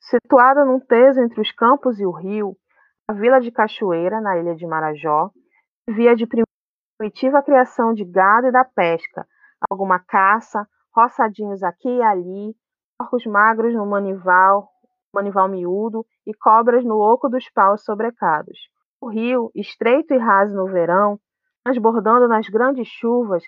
Situada 0.00 0.64
num 0.64 0.80
teso 0.80 1.20
entre 1.20 1.40
os 1.40 1.52
campos 1.52 2.00
e 2.00 2.06
o 2.06 2.10
rio, 2.10 2.56
a 3.06 3.12
vila 3.12 3.38
de 3.38 3.50
Cachoeira, 3.50 4.18
na 4.20 4.38
ilha 4.38 4.54
de 4.54 4.66
Marajó, 4.66 5.30
via 5.86 6.16
de 6.16 6.26
primitiva 6.98 7.42
criação 7.42 7.92
de 7.92 8.04
gado 8.04 8.46
e 8.46 8.50
da 8.50 8.64
pesca, 8.64 9.26
alguma 9.70 9.98
caça, 9.98 10.66
roçadinhos 10.96 11.62
aqui 11.62 11.88
e 11.88 12.02
ali, 12.02 12.56
porcos 12.98 13.26
magros 13.26 13.74
no 13.74 13.86
manival, 13.86 14.70
manival 15.14 15.48
miúdo 15.48 16.04
e 16.26 16.32
cobras 16.32 16.82
no 16.82 16.96
oco 16.98 17.28
dos 17.28 17.48
paus 17.50 17.84
sobrecados. 17.84 18.58
O 19.00 19.08
rio, 19.08 19.50
estreito 19.54 20.14
e 20.14 20.18
raso 20.18 20.56
no 20.56 20.66
verão, 20.66 21.18
transbordando 21.62 22.26
nas 22.26 22.48
grandes 22.48 22.88
chuvas, 22.88 23.42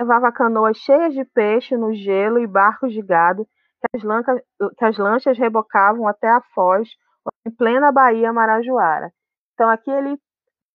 levava 0.00 0.32
canoas 0.32 0.76
cheias 0.78 1.14
de 1.14 1.24
peixe 1.24 1.76
no 1.76 1.94
gelo 1.94 2.38
e 2.38 2.46
barcos 2.46 2.92
de 2.92 3.02
gado 3.02 3.46
que 3.80 3.96
as, 3.96 4.02
lanchas, 4.02 4.40
que 4.78 4.84
as 4.84 4.98
lanchas 4.98 5.38
rebocavam 5.38 6.08
até 6.08 6.28
a 6.28 6.40
Foz, 6.54 6.88
em 7.46 7.50
plena 7.50 7.92
Bahia 7.92 8.32
Marajoara. 8.32 9.12
Então 9.54 9.68
aqui 9.68 9.90
ele, 9.90 10.16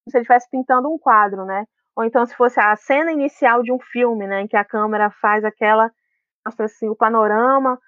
se 0.09 0.17
ele 0.17 0.21
estivesse 0.21 0.49
pintando 0.49 0.89
um 0.89 0.97
quadro, 0.97 1.45
né? 1.45 1.65
Ou 1.95 2.05
então 2.05 2.25
se 2.25 2.35
fosse 2.35 2.59
a 2.59 2.75
cena 2.75 3.11
inicial 3.11 3.63
de 3.63 3.71
um 3.71 3.79
filme, 3.79 4.27
né? 4.27 4.41
Em 4.41 4.47
que 4.47 4.57
a 4.57 4.65
câmera 4.65 5.09
faz 5.21 5.43
aquela, 5.43 5.91
mostra 6.45 6.65
assim, 6.65 6.89
o 6.89 6.95
panorama 6.95 7.79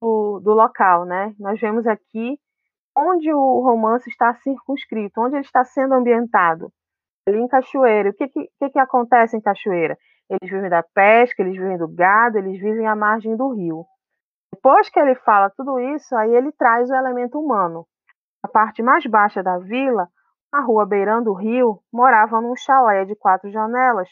do, 0.00 0.40
do 0.40 0.52
local, 0.52 1.04
né? 1.04 1.34
Nós 1.38 1.60
vemos 1.60 1.86
aqui 1.86 2.38
onde 2.96 3.32
o 3.32 3.60
romance 3.60 4.08
está 4.08 4.34
circunscrito, 4.34 5.20
onde 5.20 5.36
ele 5.36 5.44
está 5.44 5.64
sendo 5.64 5.94
ambientado. 5.94 6.72
Ali 7.28 7.38
em 7.38 7.48
Cachoeira. 7.48 8.10
O 8.10 8.14
que, 8.14 8.28
que, 8.28 8.70
que 8.70 8.78
acontece 8.78 9.36
em 9.36 9.40
Cachoeira? 9.40 9.96
Eles 10.30 10.48
vivem 10.48 10.70
da 10.70 10.82
pesca, 10.82 11.42
eles 11.42 11.56
vivem 11.56 11.76
do 11.76 11.88
gado, 11.88 12.38
eles 12.38 12.60
vivem 12.60 12.86
à 12.86 12.94
margem 12.94 13.36
do 13.36 13.52
rio. 13.52 13.84
Depois 14.54 14.88
que 14.88 15.00
ele 15.00 15.16
fala 15.16 15.50
tudo 15.50 15.80
isso, 15.80 16.14
aí 16.16 16.32
ele 16.32 16.52
traz 16.52 16.88
o 16.88 16.94
elemento 16.94 17.38
humano. 17.38 17.84
A 18.42 18.48
parte 18.48 18.82
mais 18.82 19.04
baixa 19.06 19.42
da 19.42 19.58
vila, 19.58 20.08
na 20.52 20.60
rua 20.60 20.86
beirando 20.86 21.30
o 21.30 21.34
rio, 21.34 21.80
morava 21.92 22.40
num 22.40 22.54
chalé 22.56 23.04
de 23.04 23.16
quatro 23.16 23.50
janelas 23.50 24.08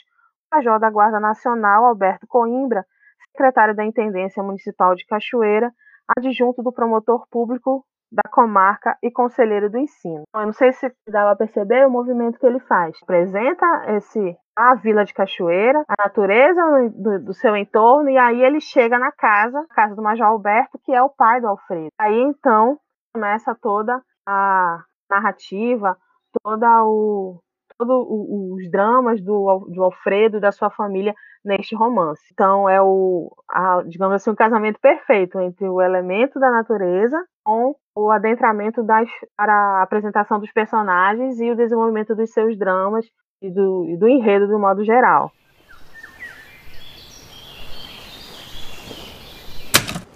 o 0.50 0.56
major 0.56 0.80
da 0.80 0.90
Guarda 0.90 1.20
Nacional, 1.20 1.84
Alberto 1.84 2.26
Coimbra, 2.26 2.84
secretário 3.30 3.76
da 3.76 3.84
Intendência 3.84 4.42
Municipal 4.42 4.94
de 4.94 5.04
Cachoeira, 5.04 5.70
adjunto 6.16 6.62
do 6.62 6.72
promotor 6.72 7.28
público 7.28 7.84
da 8.10 8.28
comarca 8.30 8.96
e 9.02 9.10
conselheiro 9.10 9.70
do 9.70 9.78
ensino. 9.78 10.22
Eu 10.34 10.46
não 10.46 10.52
sei 10.52 10.72
se 10.72 10.88
dá 11.08 11.24
para 11.24 11.36
perceber 11.36 11.86
o 11.86 11.90
movimento 11.90 12.38
que 12.38 12.46
ele 12.46 12.60
faz. 12.60 12.96
Apresenta 13.02 13.66
esse 13.96 14.36
a 14.56 14.74
vila 14.74 15.04
de 15.04 15.14
Cachoeira, 15.14 15.84
a 15.86 16.02
natureza 16.02 16.60
do, 16.94 17.24
do, 17.26 17.34
seu 17.34 17.56
entorno, 17.56 18.10
e 18.10 18.18
aí 18.18 18.42
ele 18.42 18.60
chega 18.60 18.98
na 18.98 19.12
casa, 19.12 19.64
casa 19.70 19.94
do 19.94 20.02
Major 20.02 20.26
Alberto, 20.26 20.80
que 20.84 20.92
é 20.92 21.00
o 21.00 21.08
pai 21.08 21.40
do 21.40 21.46
Alfredo. 21.46 21.90
Aí 21.96 22.20
então 22.20 22.76
começa 23.14 23.54
toda 23.54 24.02
a 24.26 24.82
narrativa, 25.08 25.96
toda 26.42 26.84
o, 26.84 27.40
todos 27.78 28.06
os 28.10 28.70
dramas 28.70 29.22
do, 29.22 29.68
do 29.72 29.84
Alfredo 29.84 30.38
e 30.38 30.40
da 30.40 30.50
sua 30.50 30.70
família 30.70 31.14
neste 31.44 31.76
romance. 31.76 32.22
Então 32.32 32.68
é 32.68 32.82
o, 32.82 33.32
a, 33.48 33.82
digamos 33.86 34.16
assim, 34.16 34.30
um 34.30 34.34
casamento 34.34 34.80
perfeito 34.80 35.38
entre 35.40 35.68
o 35.68 35.80
elemento 35.80 36.40
da 36.40 36.50
natureza 36.50 37.16
com 37.48 37.74
o 37.96 38.10
adentramento 38.10 38.82
das, 38.82 39.08
para 39.34 39.54
a 39.54 39.82
apresentação 39.82 40.38
dos 40.38 40.52
personagens 40.52 41.40
e 41.40 41.50
o 41.50 41.56
desenvolvimento 41.56 42.14
dos 42.14 42.30
seus 42.30 42.58
dramas 42.58 43.06
e 43.40 43.50
do, 43.50 43.86
e 43.88 43.96
do 43.96 44.06
enredo 44.06 44.46
do 44.46 44.58
modo 44.58 44.84
geral. 44.84 45.32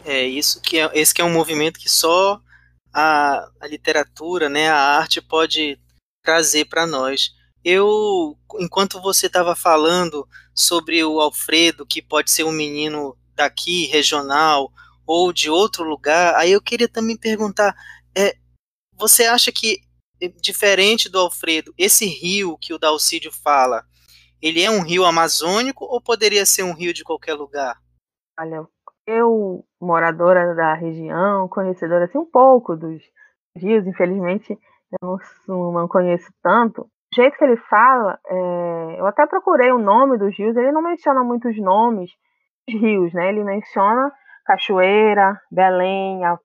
É 0.05 0.23
isso 0.25 0.61
que 0.61 0.79
é, 0.79 0.91
esse 0.93 1.15
que 1.15 1.23
é 1.23 1.25
um 1.25 1.33
movimento 1.33 1.81
que 1.81 1.89
só 1.89 2.39
a, 2.93 3.49
a 3.63 3.67
literatura, 3.67 4.51
né, 4.51 4.69
a 4.69 4.99
arte 4.99 5.23
pode 5.23 5.79
trazer 6.23 6.67
para 6.67 6.87
nós. 6.87 7.31
Eu, 7.65 8.37
enquanto 8.61 9.01
você 9.01 9.27
estava 9.27 9.57
falando 9.57 10.29
sobre 10.55 11.03
o 11.03 11.19
Alfredo, 11.19 11.87
que 11.87 12.03
pode 12.03 12.31
ser 12.31 12.45
um 12.45 12.53
menino 12.53 13.17
daqui, 13.35 13.87
regional, 13.87 14.71
ou 15.07 15.33
de 15.33 15.51
outro 15.51 15.85
lugar, 15.85 16.35
aí 16.37 16.53
eu 16.53 16.61
queria 16.61 16.89
também 16.89 17.17
perguntar, 17.17 17.75
é, 18.17 18.35
você 18.97 19.25
acha 19.25 19.51
que 19.51 19.81
diferente 20.41 21.11
do 21.11 21.19
Alfredo, 21.19 21.73
esse 21.77 22.07
rio 22.07 22.57
que 22.61 22.73
o 22.73 22.79
Dalcídio 22.79 23.33
fala, 23.33 23.83
ele 24.41 24.63
é 24.63 24.71
um 24.71 24.83
rio 24.83 25.05
amazônico 25.05 25.85
ou 25.85 26.01
poderia 26.01 26.47
ser 26.47 26.63
um 26.63 26.75
rio 26.75 26.93
de 26.93 27.05
qualquer 27.05 27.35
lugar? 27.35 27.77
Olha, 28.39 28.67
eu, 29.07 29.65
moradora 29.81 30.55
da 30.55 30.75
região, 30.75 31.49
conhecedora 31.49 32.05
assim 32.05 32.19
um 32.19 32.31
pouco 32.31 32.77
dos 32.77 33.03
rios, 33.57 33.87
infelizmente 33.87 34.59
eu 35.01 35.19
não, 35.49 35.73
não 35.73 35.89
conheço 35.89 36.33
tanto. 36.43 36.83
O 36.83 37.15
jeito 37.15 37.37
que 37.37 37.45
ele 37.45 37.57
fala, 37.57 38.19
é, 38.27 39.01
eu 39.01 39.07
até 39.07 39.27
procurei 39.27 39.71
o 39.71 39.79
nome 39.79 40.19
dos 40.19 40.37
rios, 40.37 40.57
ele 40.57 40.73
não 40.73 40.83
menciona 40.83 41.23
muitos 41.23 41.57
nomes 41.59 42.11
dos 42.69 42.81
rios, 42.81 43.13
né? 43.13 43.29
Ele 43.29 43.45
menciona 43.45 44.13
Cachoeira, 44.45 45.41
Belém, 45.51 46.25
a 46.25 46.39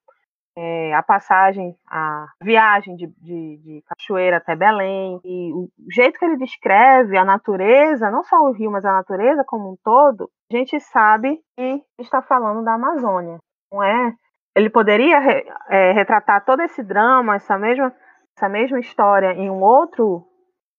é, 0.59 0.91
a 0.95 1.03
passagem, 1.03 1.77
a 1.87 2.25
viagem 2.41 2.95
de, 2.95 3.05
de, 3.21 3.57
de, 3.57 3.83
Cachoeira 3.87 4.37
até 4.37 4.55
Belém, 4.55 5.21
e 5.23 5.53
o 5.53 5.69
jeito 5.91 6.17
que 6.17 6.25
ele 6.25 6.35
descreve 6.35 7.15
a 7.15 7.23
natureza, 7.23 8.09
não 8.09 8.23
só 8.23 8.37
o 8.37 8.51
rio, 8.51 8.71
mas 8.71 8.83
a 8.83 8.91
natureza 8.91 9.43
como 9.45 9.71
um 9.71 9.77
todo, 9.83 10.31
a 10.51 10.57
gente 10.57 10.79
sabe 10.79 11.39
que 11.55 11.83
está 11.99 12.23
falando 12.23 12.63
da 12.63 12.73
Amazônia, 12.73 13.37
não 13.71 13.83
é? 13.83 14.15
Ele 14.55 14.71
poderia 14.71 15.19
re, 15.19 15.45
é, 15.69 15.91
retratar 15.91 16.43
todo 16.43 16.63
esse 16.63 16.81
drama, 16.81 17.35
essa 17.35 17.55
mesma, 17.59 17.93
essa 18.35 18.49
mesma 18.49 18.79
história 18.79 19.33
em 19.33 19.51
um 19.51 19.61
outro 19.61 20.25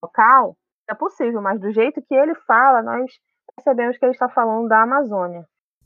local, 0.02 0.56
é 0.90 0.94
possível, 0.94 1.40
mas 1.40 1.60
do 1.60 1.70
jeito 1.70 2.02
que 2.02 2.16
ele 2.16 2.34
fala, 2.48 2.82
nós 2.82 3.12
percebemos 3.54 3.96
que 3.96 4.04
ele 4.04 4.12
está 4.12 4.28
falando 4.28 4.66
da 4.66 4.82
Amazônia. 4.82 5.44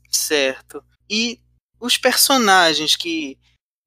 Certo. 0.09 0.81
E 1.13 1.39
os 1.79 1.95
personagens 1.95 2.95
que 2.95 3.37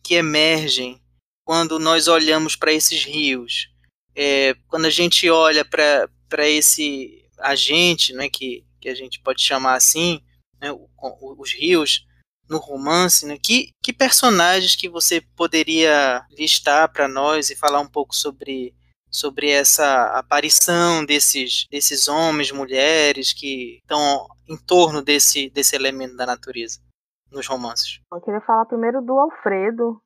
que 0.07 0.15
emergem 0.15 1.03
quando 1.45 1.81
nós 1.81 2.07
olhamos 2.07 2.55
para 2.55 2.73
esses 2.73 3.05
rios. 3.05 3.69
É, 4.15 4.55
quando 4.69 4.85
a 4.85 4.91
gente 4.91 5.29
olha 5.29 5.65
para 5.65 6.49
esse 6.49 7.29
agente, 7.39 8.13
né, 8.13 8.29
que, 8.29 8.65
que 8.81 8.89
a 8.89 8.95
gente 8.95 9.19
pode 9.19 9.43
chamar 9.43 9.75
assim, 9.75 10.23
né, 10.61 10.69
os 11.03 11.53
rios 11.53 12.07
no 12.49 12.59
romance, 12.59 13.27
né, 13.27 13.37
que, 13.37 13.73
que 13.83 13.93
personagens 13.93 14.77
que 14.77 14.89
você 14.89 15.21
poderia 15.21 16.25
listar 16.31 16.93
para 16.93 17.09
nós 17.09 17.51
e 17.51 17.57
falar 17.57 17.81
um 17.81 17.89
pouco 17.89 18.15
sobre 18.15 18.73
sobre 19.11 19.49
essa 19.49 20.19
aparição 20.19 21.05
desses, 21.05 21.67
desses 21.71 22.07
homens, 22.07 22.53
mulheres 22.53 23.33
que 23.33 23.79
estão 23.79 24.27
em 24.47 24.57
torno 24.57 25.01
desse, 25.01 25.49
desse 25.49 25.75
elemento 25.75 26.17
da 26.17 26.27
natureza 26.27 26.86
nos 27.31 27.47
romances? 27.47 28.01
Eu 28.13 28.21
queria 28.21 28.41
falar 28.41 28.67
primeiro 28.67 29.03
do 29.03 29.19
Alfredo, 29.19 30.01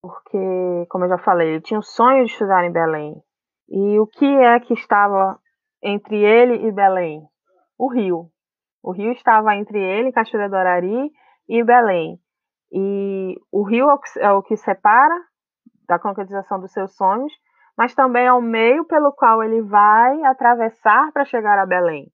porque, 0.00 0.86
como 0.88 1.04
eu 1.04 1.10
já 1.10 1.18
falei, 1.18 1.48
ele 1.48 1.60
tinha 1.60 1.78
o 1.78 1.82
sonho 1.82 2.24
de 2.24 2.32
estudar 2.32 2.64
em 2.64 2.72
Belém. 2.72 3.14
E 3.68 3.98
o 4.00 4.06
que 4.06 4.26
é 4.26 4.58
que 4.60 4.74
estava 4.74 5.38
entre 5.82 6.16
ele 6.16 6.66
e 6.66 6.72
Belém? 6.72 7.22
O 7.78 7.88
rio. 7.92 8.28
O 8.82 8.92
rio 8.92 9.12
estava 9.12 9.54
entre 9.54 9.78
ele, 9.78 10.12
Cachoeira 10.12 10.48
do 10.48 10.56
Arari, 10.56 11.10
e 11.48 11.62
Belém. 11.62 12.18
E 12.72 13.36
o 13.52 13.62
rio 13.62 13.86
é 14.18 14.30
o 14.32 14.42
que 14.42 14.54
é 14.54 14.56
separa 14.56 15.14
da 15.86 15.98
concretização 15.98 16.58
dos 16.58 16.72
seus 16.72 16.94
sonhos, 16.96 17.32
mas 17.76 17.94
também 17.94 18.26
é 18.26 18.32
o 18.32 18.42
meio 18.42 18.84
pelo 18.86 19.12
qual 19.12 19.42
ele 19.42 19.62
vai 19.62 20.22
atravessar 20.24 21.12
para 21.12 21.24
chegar 21.24 21.58
a 21.58 21.66
Belém. 21.66 22.10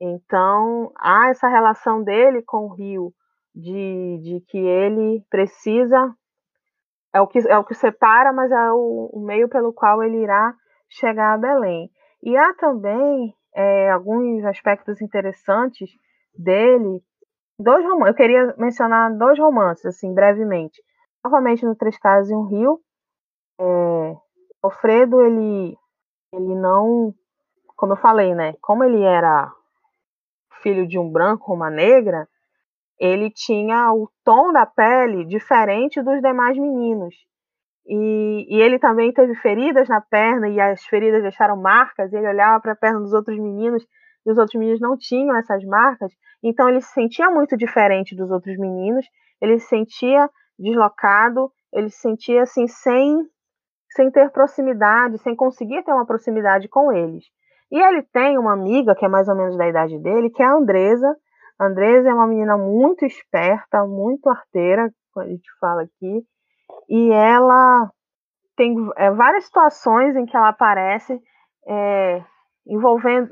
Então, 0.00 0.92
há 0.96 1.28
essa 1.30 1.48
relação 1.48 2.02
dele 2.02 2.42
com 2.42 2.66
o 2.66 2.74
rio, 2.74 3.12
de, 3.54 4.18
de 4.22 4.40
que 4.48 4.58
ele 4.58 5.24
precisa, 5.28 6.14
é 7.12 7.20
o 7.20 7.26
que, 7.26 7.38
é 7.40 7.58
o 7.58 7.64
que 7.64 7.74
separa, 7.74 8.32
mas 8.32 8.52
é 8.52 8.72
o, 8.72 9.10
o 9.12 9.20
meio 9.20 9.48
pelo 9.48 9.72
qual 9.72 10.02
ele 10.02 10.22
irá 10.22 10.54
chegar 10.88 11.34
a 11.34 11.38
Belém. 11.38 11.90
E 12.22 12.36
há 12.36 12.54
também 12.54 13.34
é, 13.54 13.90
alguns 13.90 14.44
aspectos 14.44 15.00
interessantes 15.00 15.90
dele. 16.34 17.02
Dois 17.58 17.84
romances, 17.84 18.08
eu 18.08 18.14
queria 18.14 18.54
mencionar 18.56 19.16
dois 19.16 19.38
romances, 19.38 19.84
assim, 19.86 20.14
brevemente. 20.14 20.80
Novamente 21.24 21.64
no 21.64 21.74
Três 21.74 21.98
Casas 21.98 22.30
e 22.30 22.34
um 22.34 22.44
Rio. 22.44 22.80
É, 23.60 24.16
Alfredo, 24.62 25.20
ele, 25.22 25.76
ele 26.32 26.54
não, 26.54 27.12
como 27.76 27.94
eu 27.94 27.96
falei, 27.96 28.34
né? 28.34 28.54
Como 28.60 28.84
ele 28.84 29.02
era 29.02 29.52
filho 30.68 30.86
de 30.86 30.98
um 30.98 31.10
branco, 31.10 31.54
uma 31.54 31.70
negra, 31.70 32.28
ele 32.98 33.30
tinha 33.30 33.92
o 33.92 34.08
tom 34.24 34.52
da 34.52 34.66
pele 34.66 35.24
diferente 35.24 36.02
dos 36.02 36.20
demais 36.20 36.58
meninos. 36.58 37.14
E, 37.86 38.46
e, 38.50 38.60
ele 38.60 38.78
também 38.78 39.12
teve 39.12 39.34
feridas 39.36 39.88
na 39.88 40.00
perna 40.00 40.48
e 40.48 40.60
as 40.60 40.84
feridas 40.84 41.22
deixaram 41.22 41.56
marcas. 41.56 42.12
ele 42.12 42.28
olhava 42.28 42.60
para 42.60 42.72
a 42.72 42.76
perna 42.76 43.00
dos 43.00 43.14
outros 43.14 43.38
meninos 43.38 43.82
e 44.26 44.30
os 44.30 44.36
outros 44.36 44.58
meninos 44.58 44.80
não 44.80 44.96
tinham 44.96 45.34
essas 45.36 45.64
marcas. 45.64 46.12
Então 46.42 46.68
ele 46.68 46.82
se 46.82 46.92
sentia 46.92 47.30
muito 47.30 47.56
diferente 47.56 48.14
dos 48.14 48.30
outros 48.30 48.58
meninos. 48.58 49.06
Ele 49.40 49.58
se 49.58 49.68
sentia 49.68 50.28
deslocado. 50.58 51.50
Ele 51.72 51.88
se 51.88 52.00
sentia 52.00 52.42
assim 52.42 52.66
sem 52.66 53.26
sem 53.92 54.10
ter 54.10 54.30
proximidade, 54.30 55.16
sem 55.18 55.34
conseguir 55.34 55.82
ter 55.82 55.92
uma 55.92 56.04
proximidade 56.04 56.68
com 56.68 56.92
eles. 56.92 57.24
E 57.70 57.78
ele 57.78 58.02
tem 58.02 58.38
uma 58.38 58.52
amiga 58.52 58.94
que 58.94 59.04
é 59.04 59.08
mais 59.08 59.28
ou 59.28 59.34
menos 59.34 59.56
da 59.56 59.68
idade 59.68 59.98
dele, 59.98 60.30
que 60.30 60.42
é 60.42 60.46
a 60.46 60.54
Andresa. 60.54 61.14
A 61.58 61.66
Andresa 61.66 62.08
é 62.08 62.14
uma 62.14 62.26
menina 62.26 62.56
muito 62.56 63.04
esperta, 63.04 63.84
muito 63.86 64.28
arteira, 64.28 64.90
a 65.16 65.26
gente 65.26 65.50
fala 65.60 65.82
aqui 65.82 66.24
e 66.88 67.10
ela 67.10 67.90
tem 68.56 68.74
é, 68.96 69.10
várias 69.10 69.44
situações 69.44 70.16
em 70.16 70.26
que 70.26 70.36
ela 70.36 70.48
aparece 70.48 71.20
é, 71.66 72.24
envolvendo, 72.66 73.30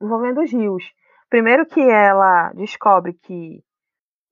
envolvendo 0.00 0.40
os 0.40 0.52
rios. 0.52 0.84
Primeiro 1.28 1.66
que 1.66 1.80
ela 1.80 2.52
descobre 2.54 3.12
que 3.12 3.62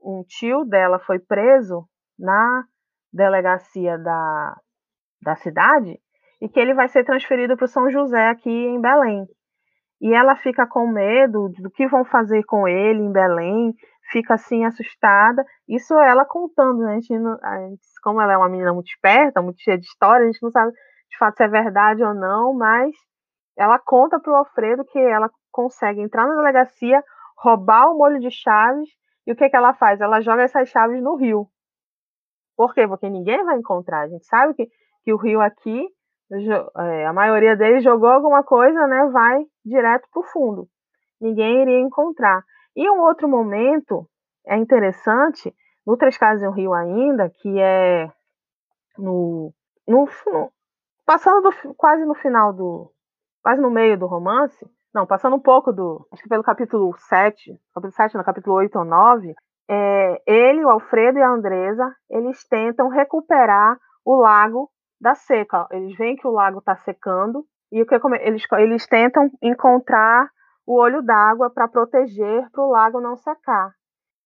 um 0.02 0.24
tio 0.26 0.64
dela 0.64 0.98
foi 0.98 1.18
preso 1.18 1.86
na 2.18 2.64
delegacia 3.12 3.96
da, 3.98 4.56
da 5.22 5.36
cidade 5.36 6.00
e 6.40 6.48
que 6.48 6.58
ele 6.58 6.74
vai 6.74 6.88
ser 6.88 7.04
transferido 7.04 7.56
para 7.56 7.64
o 7.64 7.68
São 7.68 7.90
José 7.90 8.28
aqui 8.28 8.50
em 8.50 8.80
Belém. 8.80 9.26
E 10.00 10.14
ela 10.14 10.36
fica 10.36 10.66
com 10.66 10.86
medo 10.86 11.48
do 11.58 11.70
que 11.70 11.86
vão 11.88 12.04
fazer 12.04 12.44
com 12.44 12.68
ele 12.68 13.00
em 13.00 13.10
Belém, 13.10 13.74
fica 14.12 14.34
assim 14.34 14.64
assustada. 14.64 15.44
Isso 15.68 15.94
ela 15.98 16.24
contando, 16.24 16.78
né? 16.84 16.92
A 16.92 16.94
gente, 16.94 17.18
não, 17.18 17.38
a 17.42 17.68
gente, 17.68 17.82
como 18.02 18.20
ela 18.20 18.32
é 18.32 18.36
uma 18.36 18.48
menina 18.48 18.72
muito 18.72 18.88
esperta, 18.88 19.42
muito 19.42 19.60
cheia 19.60 19.78
de 19.78 19.86
história, 19.86 20.24
a 20.24 20.26
gente 20.26 20.42
não 20.42 20.50
sabe 20.50 20.72
de 20.72 21.18
fato 21.18 21.36
se 21.36 21.42
é 21.42 21.48
verdade 21.48 22.04
ou 22.04 22.14
não, 22.14 22.54
mas 22.54 22.94
ela 23.56 23.78
conta 23.78 24.20
para 24.20 24.32
o 24.32 24.36
Alfredo 24.36 24.84
que 24.84 24.98
ela 24.98 25.28
consegue 25.50 26.00
entrar 26.00 26.26
na 26.28 26.36
delegacia, 26.36 27.02
roubar 27.36 27.90
o 27.90 27.98
molho 27.98 28.20
de 28.20 28.30
chaves 28.30 28.88
e 29.26 29.32
o 29.32 29.36
que, 29.36 29.48
que 29.48 29.56
ela 29.56 29.74
faz? 29.74 30.00
Ela 30.00 30.20
joga 30.20 30.42
essas 30.42 30.68
chaves 30.68 31.02
no 31.02 31.16
rio. 31.16 31.48
Por 32.56 32.72
quê? 32.72 32.86
Porque 32.86 33.08
ninguém 33.10 33.44
vai 33.44 33.56
encontrar. 33.56 34.02
A 34.02 34.08
gente 34.08 34.26
sabe 34.26 34.54
que, 34.54 34.68
que 35.04 35.12
o 35.12 35.16
rio 35.16 35.40
aqui, 35.40 35.86
a 37.06 37.12
maioria 37.12 37.56
deles 37.56 37.82
jogou 37.82 38.10
alguma 38.10 38.42
coisa, 38.42 38.86
né? 38.86 39.06
Vai 39.06 39.46
direto 39.64 40.08
para 40.12 40.20
o 40.20 40.24
fundo. 40.24 40.68
Ninguém 41.20 41.62
iria 41.62 41.80
encontrar. 41.80 42.44
E 42.76 42.88
um 42.90 43.00
outro 43.00 43.28
momento 43.28 44.06
é 44.46 44.56
interessante, 44.56 45.54
no 45.86 45.96
Três 45.96 46.16
Casas 46.16 46.42
em 46.42 46.48
um 46.48 46.52
Rio 46.52 46.72
ainda, 46.74 47.30
que 47.30 47.58
é 47.58 48.10
no, 48.96 49.52
no, 49.86 50.08
no 50.26 50.52
passando 51.04 51.42
do, 51.42 51.74
quase 51.74 52.04
no 52.04 52.14
final 52.14 52.52
do, 52.52 52.92
quase 53.42 53.60
no 53.60 53.70
meio 53.70 53.98
do 53.98 54.06
romance, 54.06 54.66
não, 54.94 55.06
passando 55.06 55.36
um 55.36 55.40
pouco 55.40 55.72
do, 55.72 56.06
acho 56.12 56.22
que 56.22 56.28
pelo 56.28 56.42
capítulo 56.42 56.94
7, 56.98 57.58
capítulo 57.74 57.92
7, 57.92 58.16
no 58.16 58.24
capítulo 58.24 58.56
8 58.56 58.78
ou 58.78 58.84
9, 58.84 59.34
é, 59.70 60.22
ele, 60.26 60.64
o 60.64 60.70
Alfredo 60.70 61.18
e 61.18 61.22
a 61.22 61.30
Andresa, 61.30 61.94
eles 62.10 62.46
tentam 62.46 62.88
recuperar 62.88 63.78
o 64.04 64.16
lago 64.16 64.70
da 65.00 65.14
seca. 65.14 65.66
Eles 65.70 65.96
veem 65.96 66.16
que 66.16 66.26
o 66.26 66.32
lago 66.32 66.58
está 66.58 66.76
secando 66.76 67.44
e 67.70 67.82
o 67.82 67.86
que 67.86 67.94
eles, 68.22 68.44
eles 68.52 68.86
tentam 68.86 69.30
encontrar 69.42 70.28
o 70.66 70.78
olho 70.78 71.02
d'água 71.02 71.50
para 71.50 71.68
proteger 71.68 72.48
para 72.50 72.62
o 72.62 72.70
lago 72.70 73.00
não 73.00 73.16
secar. 73.16 73.72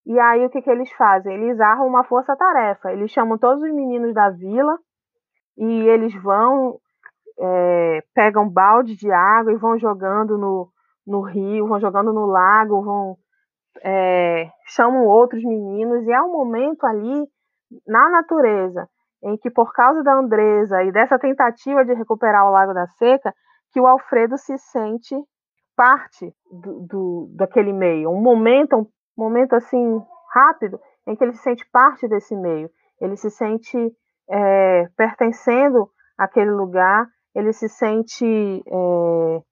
E 0.04 0.18
aí 0.18 0.44
o 0.44 0.50
que, 0.50 0.62
que 0.62 0.70
eles 0.70 0.90
fazem? 0.92 1.34
Eles 1.34 1.60
armam 1.60 1.86
uma 1.86 2.04
força-tarefa. 2.04 2.92
Eles 2.92 3.10
chamam 3.10 3.38
todos 3.38 3.62
os 3.62 3.72
meninos 3.72 4.12
da 4.12 4.30
vila 4.30 4.76
e 5.56 5.88
eles 5.88 6.14
vão, 6.20 6.78
é, 7.38 8.02
pegam 8.14 8.48
balde 8.48 8.96
de 8.96 9.10
água 9.12 9.52
e 9.52 9.56
vão 9.56 9.78
jogando 9.78 10.36
no, 10.36 10.68
no 11.06 11.20
rio, 11.20 11.68
vão 11.68 11.80
jogando 11.80 12.12
no 12.12 12.26
lago, 12.26 12.82
vão 12.82 13.16
é, 13.84 14.50
chamam 14.66 15.06
outros 15.06 15.42
meninos 15.42 16.04
e 16.06 16.12
há 16.12 16.22
um 16.24 16.32
momento 16.32 16.84
ali 16.84 17.26
na 17.86 18.10
natureza 18.10 18.88
em 19.22 19.36
que 19.36 19.50
por 19.50 19.72
causa 19.72 20.02
da 20.02 20.14
Andresa 20.14 20.82
e 20.82 20.92
dessa 20.92 21.18
tentativa 21.18 21.84
de 21.84 21.94
recuperar 21.94 22.46
o 22.46 22.50
Lago 22.50 22.74
da 22.74 22.86
Seca, 22.86 23.32
que 23.72 23.80
o 23.80 23.86
Alfredo 23.86 24.36
se 24.36 24.56
sente 24.58 25.14
parte 25.76 26.32
do, 26.50 26.86
do, 26.86 27.28
daquele 27.34 27.72
meio, 27.72 28.10
um 28.10 28.20
momento, 28.20 28.76
um 28.76 28.86
momento 29.16 29.54
assim 29.54 30.00
rápido 30.32 30.78
em 31.06 31.16
que 31.16 31.24
ele 31.24 31.32
se 31.32 31.42
sente 31.42 31.64
parte 31.72 32.06
desse 32.08 32.36
meio, 32.36 32.68
ele 33.00 33.16
se 33.16 33.30
sente 33.30 33.76
é, 34.30 34.88
pertencendo 34.96 35.88
àquele 36.18 36.50
lugar, 36.50 37.06
ele 37.34 37.52
se 37.52 37.68
sente 37.68 38.24
é, 38.24 39.42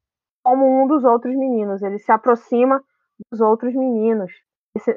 como 0.42 0.82
um 0.82 0.86
dos 0.86 1.04
outros 1.04 1.34
meninos, 1.34 1.82
ele 1.82 1.98
se 1.98 2.12
aproxima 2.12 2.82
dos 3.30 3.40
outros 3.40 3.74
meninos. 3.74 4.30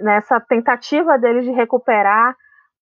Nessa 0.02 0.40
tentativa 0.40 1.18
dele 1.18 1.42
de 1.42 1.52
recuperar 1.52 2.36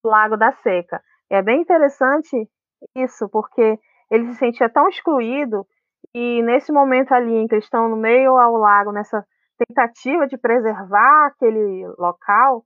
o 0.04 0.10
Lago 0.10 0.36
da 0.36 0.52
Seca. 0.52 1.02
É 1.32 1.42
bem 1.42 1.62
interessante 1.62 2.50
isso, 2.96 3.30
porque 3.30 3.80
ele 4.12 4.26
se 4.34 4.40
sentia 4.40 4.70
tão 4.70 4.90
excluído 4.90 5.66
e 6.14 6.42
nesse 6.44 6.72
momento 6.72 7.14
ali 7.14 7.34
em 7.34 7.48
que 7.48 7.56
eles 7.56 7.64
estão 7.64 7.88
no 7.88 7.96
meio 7.96 8.38
ao 8.38 8.58
lago, 8.58 8.92
nessa 8.92 9.26
tentativa 9.58 10.28
de 10.28 10.38
preservar 10.38 11.28
aquele 11.28 11.88
local, 11.98 12.66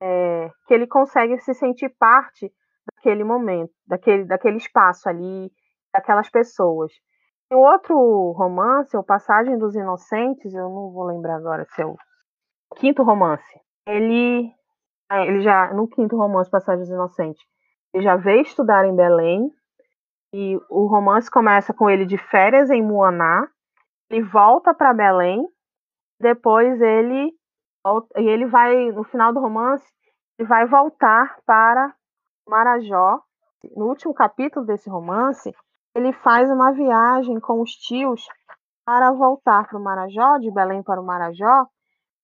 é, 0.00 0.50
que 0.66 0.72
ele 0.72 0.86
consegue 0.86 1.38
se 1.40 1.52
sentir 1.52 1.94
parte 1.98 2.50
daquele 2.86 3.24
momento, 3.24 3.72
daquele, 3.86 4.24
daquele 4.24 4.56
espaço 4.56 5.08
ali, 5.08 5.50
daquelas 5.92 6.30
pessoas. 6.30 6.92
O 7.52 7.56
outro 7.56 7.96
romance, 8.32 8.96
o 8.96 9.04
Passagem 9.04 9.58
dos 9.58 9.74
Inocentes, 9.74 10.54
eu 10.54 10.68
não 10.68 10.90
vou 10.90 11.04
lembrar 11.04 11.36
agora 11.36 11.64
se 11.66 11.82
é 11.82 11.86
o 11.86 11.96
quinto 12.76 13.02
romance. 13.02 13.60
Ele, 13.86 14.50
ele 15.10 15.40
já, 15.40 15.72
no 15.72 15.88
quinto 15.88 16.16
romance, 16.16 16.50
Passagem 16.50 16.80
dos 16.80 16.90
Inocentes, 16.90 17.42
ele 17.92 18.04
já 18.04 18.16
veio 18.16 18.42
estudar 18.42 18.84
em 18.84 18.94
Belém, 18.94 19.50
e 20.32 20.56
o 20.68 20.86
romance 20.86 21.30
começa 21.30 21.72
com 21.72 21.88
ele 21.88 22.04
de 22.04 22.18
férias 22.18 22.70
em 22.70 22.82
Muaná, 22.82 23.48
ele 24.10 24.22
volta 24.22 24.74
para 24.74 24.92
Belém, 24.92 25.46
depois 26.20 26.80
ele 26.80 27.32
e 28.16 28.28
ele 28.28 28.46
vai 28.46 28.90
no 28.90 29.04
final 29.04 29.32
do 29.32 29.40
romance, 29.40 29.86
ele 30.38 30.48
vai 30.48 30.66
voltar 30.66 31.38
para 31.46 31.94
Marajó. 32.48 33.20
No 33.76 33.86
último 33.86 34.12
capítulo 34.12 34.66
desse 34.66 34.90
romance, 34.90 35.54
ele 35.94 36.12
faz 36.12 36.50
uma 36.50 36.72
viagem 36.72 37.38
com 37.38 37.62
os 37.62 37.70
tios 37.70 38.26
para 38.84 39.12
voltar 39.12 39.68
para 39.68 39.78
o 39.78 39.82
Marajó, 39.82 40.38
de 40.38 40.50
Belém 40.50 40.82
para 40.82 41.00
o 41.00 41.04
Marajó. 41.04 41.66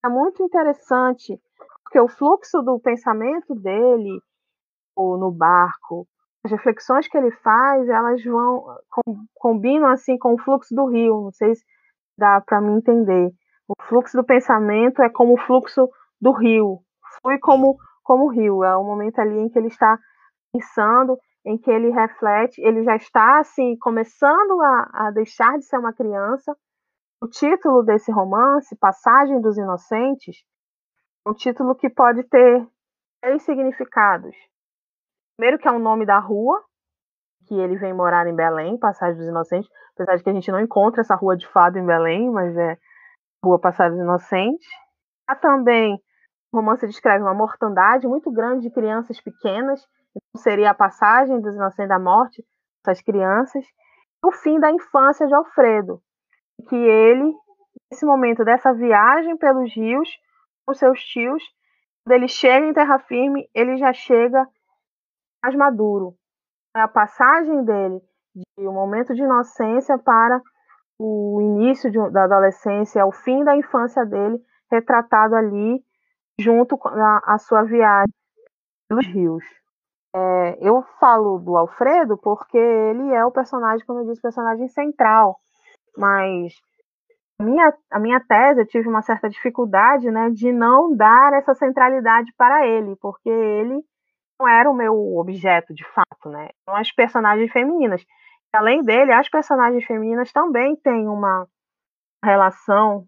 É 0.04 0.08
muito 0.08 0.42
interessante, 0.42 1.40
porque 1.92 2.00
o 2.00 2.08
fluxo 2.08 2.62
do 2.62 2.80
pensamento 2.80 3.54
dele, 3.54 4.18
ou 4.96 5.18
no 5.18 5.30
barco, 5.30 6.08
as 6.42 6.50
reflexões 6.50 7.06
que 7.06 7.18
ele 7.18 7.30
faz, 7.30 7.86
elas 7.86 8.24
vão 8.24 8.64
combinam 9.34 9.88
assim 9.88 10.16
com 10.16 10.32
o 10.32 10.38
fluxo 10.38 10.74
do 10.74 10.86
rio, 10.86 11.24
não 11.24 11.32
sei 11.32 11.54
se 11.54 11.62
dá 12.16 12.40
para 12.40 12.62
me 12.62 12.72
entender. 12.72 13.30
O 13.68 13.74
fluxo 13.82 14.16
do 14.16 14.24
pensamento 14.24 15.02
é 15.02 15.10
como 15.10 15.34
o 15.34 15.40
fluxo 15.46 15.86
do 16.18 16.32
rio, 16.32 16.80
flui 17.20 17.38
como 17.38 17.76
como 18.02 18.24
o 18.24 18.30
rio, 18.30 18.64
é 18.64 18.74
o 18.74 18.82
momento 18.82 19.18
ali 19.18 19.38
em 19.38 19.50
que 19.50 19.58
ele 19.58 19.68
está 19.68 19.98
pensando, 20.50 21.18
em 21.44 21.58
que 21.58 21.70
ele 21.70 21.90
reflete, 21.90 22.58
ele 22.62 22.82
já 22.84 22.96
está 22.96 23.38
assim 23.38 23.76
começando 23.78 24.62
a, 24.62 24.90
a 24.94 25.10
deixar 25.10 25.58
de 25.58 25.66
ser 25.66 25.76
uma 25.76 25.92
criança. 25.92 26.56
O 27.22 27.28
título 27.28 27.82
desse 27.82 28.10
romance, 28.10 28.74
Passagem 28.76 29.40
dos 29.42 29.58
Inocentes, 29.58 30.42
um 31.26 31.32
título 31.32 31.74
que 31.74 31.88
pode 31.88 32.24
ter 32.24 32.66
três 33.20 33.42
significados. 33.42 34.34
Primeiro 35.36 35.58
que 35.58 35.68
é 35.68 35.70
o 35.70 35.78
nome 35.78 36.04
da 36.04 36.18
rua, 36.18 36.62
que 37.46 37.54
ele 37.54 37.76
vem 37.76 37.94
morar 37.94 38.26
em 38.26 38.34
Belém, 38.34 38.78
Passagem 38.78 39.16
dos 39.16 39.28
Inocentes, 39.28 39.70
apesar 39.94 40.16
de 40.16 40.22
que 40.22 40.30
a 40.30 40.32
gente 40.32 40.50
não 40.50 40.60
encontra 40.60 41.00
essa 41.00 41.14
rua 41.14 41.36
de 41.36 41.46
fado 41.48 41.78
em 41.78 41.86
Belém, 41.86 42.30
mas 42.30 42.56
é 42.56 42.76
Rua 43.44 43.58
Passagem 43.58 43.96
dos 43.96 44.04
Inocentes. 44.04 44.66
Há 45.26 45.36
também, 45.36 45.94
o 46.52 46.56
romance 46.56 46.86
descreve 46.86 47.22
uma 47.22 47.34
mortandade 47.34 48.06
muito 48.06 48.30
grande 48.30 48.68
de 48.68 48.74
crianças 48.74 49.20
pequenas, 49.20 49.80
então 50.10 50.42
seria 50.42 50.70
a 50.70 50.74
passagem 50.74 51.40
dos 51.40 51.54
Inocentes 51.54 51.88
da 51.88 51.98
Morte, 51.98 52.44
essas 52.84 53.02
crianças, 53.02 53.64
o 54.24 54.32
fim 54.32 54.58
da 54.60 54.70
infância 54.70 55.26
de 55.26 55.34
Alfredo, 55.34 56.00
que 56.68 56.76
ele, 56.76 57.32
nesse 57.90 58.04
momento 58.04 58.44
dessa 58.44 58.72
viagem 58.72 59.36
pelos 59.36 59.74
rios, 59.74 60.08
com 60.66 60.74
seus 60.74 61.00
tios, 61.04 61.42
quando 62.04 62.16
ele 62.16 62.28
chega 62.28 62.66
em 62.66 62.72
terra 62.72 62.98
firme, 62.98 63.48
ele 63.54 63.76
já 63.76 63.92
chega 63.92 64.46
mais 65.42 65.54
maduro. 65.54 66.14
É 66.74 66.80
a 66.80 66.88
passagem 66.88 67.64
dele 67.64 68.00
de 68.34 68.66
um 68.66 68.72
momento 68.72 69.14
de 69.14 69.22
inocência 69.22 69.98
para 69.98 70.40
o 70.98 71.40
início 71.40 71.90
de, 71.90 71.98
da 72.10 72.24
adolescência, 72.24 73.04
o 73.04 73.12
fim 73.12 73.44
da 73.44 73.56
infância 73.56 74.04
dele, 74.04 74.38
retratado 74.70 75.34
ali 75.34 75.82
junto 76.38 76.78
com 76.78 76.88
a, 76.88 77.20
a 77.24 77.38
sua 77.38 77.62
viagem 77.64 78.12
pelos 78.88 79.06
rios. 79.06 79.44
É, 80.14 80.58
eu 80.60 80.82
falo 81.00 81.38
do 81.38 81.56
Alfredo 81.56 82.18
porque 82.18 82.58
ele 82.58 83.12
é 83.14 83.24
o 83.24 83.32
personagem, 83.32 83.84
como 83.86 84.00
eu 84.00 84.06
disse, 84.06 84.20
personagem 84.20 84.68
central, 84.68 85.38
mas 85.96 86.52
minha, 87.40 87.72
a 87.90 87.98
minha 87.98 88.20
tese 88.20 88.60
eu 88.60 88.66
tive 88.66 88.88
uma 88.88 89.02
certa 89.02 89.28
dificuldade 89.28 90.10
né, 90.10 90.30
de 90.30 90.52
não 90.52 90.94
dar 90.94 91.32
essa 91.32 91.54
centralidade 91.54 92.32
para 92.36 92.66
ele, 92.66 92.96
porque 92.96 93.28
ele 93.28 93.82
não 94.40 94.48
era 94.48 94.70
o 94.70 94.74
meu 94.74 95.16
objeto 95.16 95.72
de 95.74 95.84
fato, 95.92 96.28
né? 96.28 96.48
São 96.64 96.74
as 96.74 96.92
personagens 96.92 97.50
femininas. 97.52 98.04
Além 98.54 98.82
dele, 98.82 99.12
as 99.12 99.28
personagens 99.28 99.84
femininas 99.84 100.32
também 100.32 100.76
têm 100.76 101.08
uma 101.08 101.46
relação 102.24 103.06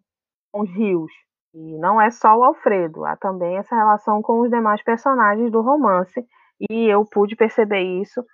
com 0.52 0.62
os 0.62 0.70
rios. 0.70 1.12
E 1.52 1.78
não 1.78 2.00
é 2.00 2.10
só 2.10 2.36
o 2.36 2.44
Alfredo, 2.44 3.04
há 3.04 3.16
também 3.16 3.58
essa 3.58 3.76
relação 3.76 4.22
com 4.22 4.40
os 4.40 4.50
demais 4.50 4.82
personagens 4.82 5.50
do 5.50 5.60
romance. 5.60 6.24
E 6.70 6.86
eu 6.86 7.04
pude 7.04 7.36
perceber 7.36 7.82
isso 8.00 8.24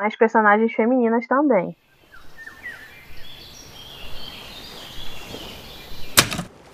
nas 0.00 0.16
personagens 0.16 0.72
femininas 0.72 1.26
também. 1.26 1.76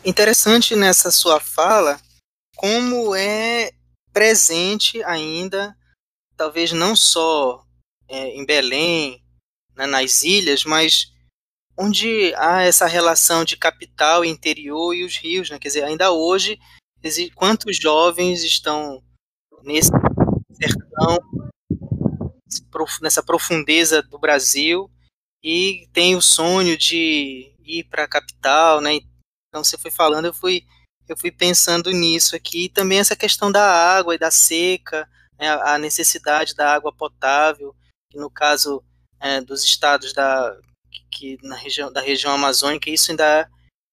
Interessante 0.05 0.75
nessa 0.75 1.13
sua 1.13 1.39
fala 1.39 2.01
como 2.57 3.15
é 3.15 3.71
presente 4.13 5.03
ainda, 5.05 5.77
talvez 6.37 6.73
não 6.73 6.97
só 6.97 7.65
é, 8.09 8.31
em 8.37 8.45
Belém, 8.45 9.23
né, 9.77 9.87
nas 9.87 10.25
ilhas, 10.25 10.65
mas 10.65 11.13
onde 11.79 12.35
há 12.37 12.63
essa 12.63 12.87
relação 12.87 13.45
de 13.45 13.57
capital, 13.57 14.25
interior 14.25 14.93
e 14.93 15.05
os 15.05 15.17
rios, 15.17 15.49
né? 15.51 15.59
Quer 15.61 15.69
dizer, 15.69 15.85
ainda 15.85 16.11
hoje, 16.11 16.59
quantos 17.37 17.77
jovens 17.77 18.43
estão 18.43 19.03
nesse 19.63 19.91
sertão, 20.53 21.19
nessa 23.01 23.23
profundeza 23.23 24.03
do 24.03 24.19
Brasil 24.19 24.91
e 25.43 25.89
tem 25.93 26.17
o 26.17 26.23
sonho 26.23 26.77
de 26.77 27.55
ir 27.65 27.85
para 27.85 28.03
a 28.05 28.09
capital, 28.09 28.81
né? 28.81 28.99
Então 29.53 29.63
você 29.63 29.77
foi 29.77 29.91
falando, 29.91 30.25
eu 30.25 30.33
fui 30.35 30.65
eu 31.07 31.17
fui 31.17 31.31
pensando 31.31 31.91
nisso 31.91 32.35
aqui, 32.35 32.65
e 32.65 32.69
também 32.69 32.99
essa 32.99 33.15
questão 33.15 33.53
da 33.53 33.63
água 33.63 34.15
e 34.15 34.19
da 34.19 34.31
seca, 34.31 35.07
né, 35.39 35.51
a 35.51 35.77
necessidade 35.77 36.55
da 36.55 36.73
água 36.73 36.93
potável, 36.93 37.75
que 38.09 38.19
no 38.19 38.31
caso 38.31 38.83
é, 39.21 39.41
dos 39.41 39.63
estados 39.63 40.15
da, 40.15 40.57
que, 41.11 41.37
na 41.43 41.57
região, 41.57 41.93
da 41.93 42.01
região 42.01 42.33
amazônica, 42.33 42.89
isso 42.89 43.11
ainda 43.11 43.51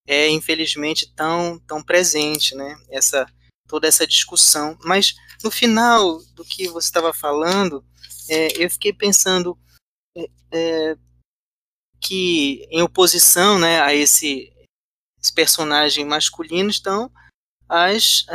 é, 0.07 0.29
infelizmente, 0.29 1.11
tão, 1.13 1.59
tão 1.67 1.83
presente, 1.83 2.55
né, 2.55 2.79
essa, 2.89 3.25
toda 3.67 3.87
essa 3.87 4.07
discussão. 4.07 4.77
Mas, 4.83 5.15
no 5.43 5.51
final 5.51 6.19
do 6.35 6.45
que 6.45 6.69
você 6.69 6.87
estava 6.87 7.13
falando, 7.13 7.83
é, 8.29 8.63
eu 8.63 8.69
fiquei 8.69 8.93
pensando 8.93 9.57
é, 10.15 10.29
é 10.51 10.97
que, 11.99 12.65
em 12.71 12.81
oposição 12.81 13.59
né, 13.59 13.81
a 13.81 13.93
esse 13.93 14.53
esse 14.57 14.58
personagem 15.33 16.05
masculino 16.05 16.69
estão 16.69 17.11
as, 17.67 18.25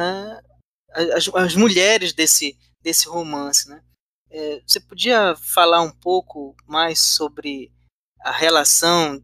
as, 0.93 1.29
as 1.35 1.57
mulheres 1.57 2.13
desse, 2.13 2.57
desse 2.83 3.09
romance. 3.09 3.69
Né? 3.69 3.83
É, 4.31 4.61
você 4.67 4.81
podia 4.81 5.35
falar 5.37 5.83
um 5.83 5.91
pouco 5.91 6.55
mais 6.67 7.01
sobre 7.01 7.73
a 8.21 8.31
relação 8.31 9.23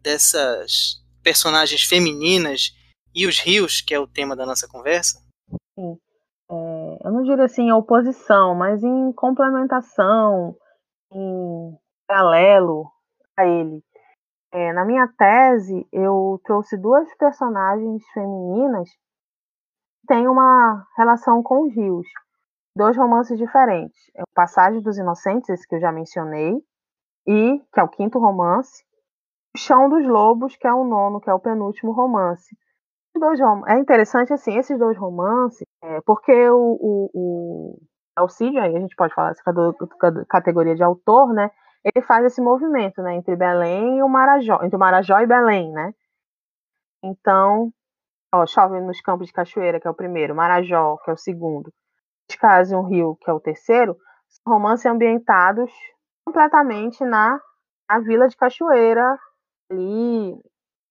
dessas 0.00 1.02
personagens 1.22 1.82
femininas 1.82 2.74
e 3.14 3.26
os 3.26 3.38
rios, 3.38 3.80
que 3.80 3.94
é 3.94 3.98
o 3.98 4.06
tema 4.06 4.34
da 4.34 4.46
nossa 4.46 4.66
conversa? 4.66 5.22
Sim. 5.74 5.98
É, 6.50 6.98
eu 7.06 7.12
não 7.12 7.22
diria 7.22 7.44
assim 7.44 7.68
em 7.68 7.72
oposição, 7.72 8.54
mas 8.54 8.82
em 8.82 9.12
complementação, 9.12 10.56
em 11.12 11.78
paralelo 12.06 12.90
a 13.36 13.46
ele. 13.46 13.82
É, 14.52 14.72
na 14.74 14.84
minha 14.84 15.08
tese, 15.16 15.88
eu 15.90 16.38
trouxe 16.44 16.76
duas 16.76 17.12
personagens 17.16 18.02
femininas 18.12 18.88
que 18.90 20.06
têm 20.06 20.28
uma 20.28 20.86
relação 20.96 21.42
com 21.42 21.62
os 21.62 21.74
rios. 21.74 22.06
Dois 22.76 22.96
romances 22.96 23.38
diferentes. 23.38 23.98
É 24.14 24.22
o 24.22 24.34
Passagem 24.34 24.82
dos 24.82 24.98
Inocentes, 24.98 25.48
esse 25.48 25.66
que 25.66 25.76
eu 25.76 25.80
já 25.80 25.90
mencionei, 25.90 26.54
e 27.26 27.58
que 27.72 27.80
é 27.80 27.82
o 27.82 27.88
quinto 27.88 28.18
romance. 28.18 28.84
O 29.56 29.58
Chão 29.58 29.88
dos 29.88 30.06
Lobos, 30.06 30.56
que 30.56 30.66
é 30.66 30.72
o 30.72 30.84
nono, 30.84 31.20
que 31.20 31.30
é 31.30 31.34
o 31.34 31.40
penúltimo 31.40 31.92
romance. 31.92 32.54
Dois 33.14 33.38
é 33.68 33.78
interessante 33.78 34.32
assim, 34.32 34.56
esses 34.56 34.78
dois 34.78 34.96
romances, 34.96 35.66
é, 35.82 36.00
porque 36.02 36.32
o, 36.50 36.78
o, 36.80 37.10
o 37.14 37.78
Alcídio, 38.16 38.60
aí 38.60 38.74
a 38.74 38.80
gente 38.80 38.96
pode 38.96 39.14
falar 39.14 39.30
essa 39.30 39.42
categoria 40.28 40.74
de 40.74 40.82
autor, 40.82 41.32
né? 41.32 41.50
Ele 41.84 42.04
faz 42.04 42.24
esse 42.24 42.40
movimento, 42.40 43.02
né, 43.02 43.14
entre 43.14 43.34
Belém 43.36 43.98
e 43.98 44.02
o 44.02 44.08
Marajó, 44.08 44.60
entre 44.62 44.76
o 44.76 44.78
Marajó 44.78 45.18
e 45.18 45.26
Belém, 45.26 45.72
né? 45.72 45.92
Então, 47.02 47.72
ó, 48.32 48.46
chove 48.46 48.80
nos 48.80 49.00
Campos 49.00 49.26
de 49.26 49.32
Cachoeira, 49.32 49.80
que 49.80 49.86
é 49.86 49.90
o 49.90 49.94
primeiro, 49.94 50.34
Marajó, 50.34 50.96
que 50.98 51.10
é 51.10 51.14
o 51.14 51.16
segundo, 51.16 51.72
Cascais 52.28 52.70
e 52.70 52.76
um 52.76 52.82
Rio, 52.82 53.16
que 53.20 53.28
é 53.28 53.32
o 53.32 53.40
terceiro, 53.40 53.96
são 54.28 54.54
romances 54.54 54.86
ambientados 54.86 55.70
completamente 56.24 57.04
na, 57.04 57.40
na 57.90 57.98
Vila 57.98 58.28
de 58.28 58.36
Cachoeira, 58.36 59.18
ali 59.70 60.40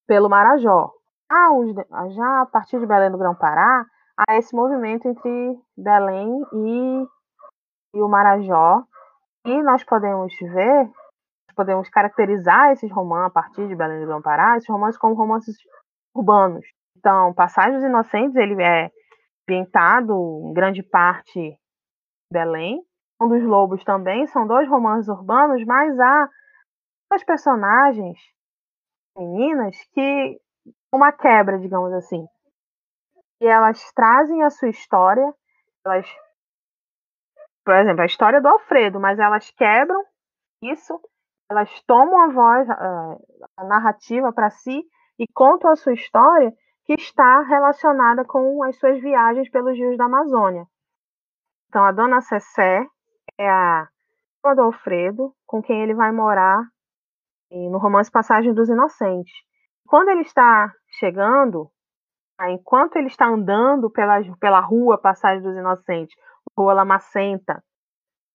pelo 0.06 0.30
Marajó. 0.30 0.92
Ah, 1.30 1.54
os, 1.54 1.74
já 2.14 2.42
a 2.42 2.46
partir 2.46 2.80
de 2.80 2.86
Belém 2.86 3.10
do 3.10 3.18
Grão-Pará, 3.18 3.86
há 4.18 4.38
esse 4.38 4.54
movimento 4.54 5.08
entre 5.08 5.60
Belém 5.78 6.30
e, 6.54 7.08
e 7.96 8.02
o 8.02 8.10
Marajó, 8.10 8.84
e 9.46 9.64
nós 9.64 9.84
podemos 9.84 10.34
ver, 10.40 10.90
podemos 11.56 11.90
caracterizar 11.90 12.72
esses 12.72 12.92
romances 12.92 13.28
a 13.28 13.34
partir 13.34 13.68
de 13.68 13.76
Belém 13.76 14.00
do 14.00 14.08
Grão 14.08 14.22
Pará, 14.22 14.58
esses 14.58 14.70
romances 14.70 15.00
como 15.00 15.16
romances 15.16 15.56
urbanos. 16.16 16.66
Então, 16.98 17.34
Passagem 17.34 17.74
dos 17.74 17.84
Inocentes, 17.84 18.36
ele 18.36 18.62
é 18.62 18.92
ambientado 19.48 20.14
em 20.46 20.54
grande 20.54 20.84
parte 20.84 21.58
Belém. 22.32 22.82
Um 23.22 23.28
dos 23.28 23.44
Lobos 23.44 23.84
também 23.84 24.26
são 24.28 24.48
dois 24.48 24.68
romances 24.70 25.08
urbanos, 25.08 25.64
mas 25.66 26.00
há 26.00 26.30
duas 27.12 27.24
personagens 27.24 28.18
meninas 29.18 29.76
que 29.94 30.40
uma 30.94 31.12
quebra, 31.12 31.60
digamos 31.60 31.92
assim. 31.94 32.26
E 33.42 33.48
elas 33.48 33.92
trazem 33.94 34.44
a 34.44 34.50
sua 34.50 34.70
história, 34.70 35.34
elas 35.86 36.08
por 37.64 37.76
exemplo, 37.76 38.02
a 38.02 38.06
história 38.06 38.42
do 38.42 38.48
Alfredo, 38.48 39.00
mas 39.00 39.20
elas 39.20 39.50
quebram 39.52 40.04
isso, 40.64 41.00
elas 41.50 41.70
tomam 41.86 42.20
a 42.22 42.28
voz, 42.28 42.70
a 42.70 43.64
narrativa 43.64 44.32
para 44.32 44.50
si 44.50 44.84
e 45.20 45.26
contam 45.34 45.72
a 45.72 45.76
sua 45.76 45.94
história 45.94 46.52
que 46.86 46.94
está 46.94 47.42
relacionada 47.42 48.26
com 48.26 48.64
as 48.64 48.78
suas 48.78 49.00
viagens 49.02 49.50
pelos 49.50 49.78
rios 49.78 49.98
da 49.98 50.06
Amazônia. 50.06 50.66
Então, 51.70 51.86
a 51.86 51.92
Dona 51.92 52.22
Cessé 52.22 52.86
é 53.38 53.50
a 53.50 53.88
do 54.56 54.62
Alfredo, 54.62 55.34
com 55.46 55.62
quem 55.62 55.84
ele 55.84 55.94
vai 55.94 56.12
morar 56.12 56.64
no 57.52 57.78
romance 57.78 58.10
Passagem 58.10 58.54
dos 58.54 58.70
Inocentes. 58.70 59.34
Quando 59.86 60.10
ele 60.10 60.22
está 60.22 60.74
chegando, 61.00 61.70
enquanto 62.50 62.96
ele 62.96 63.08
está 63.08 63.28
andando 63.28 63.90
pela, 63.92 64.20
pela 64.40 64.60
rua 64.60 64.98
Passagem 64.98 65.44
dos 65.44 65.56
Inocentes, 65.56 66.16
rua 66.58 66.74
Lamacenta, 66.74 67.64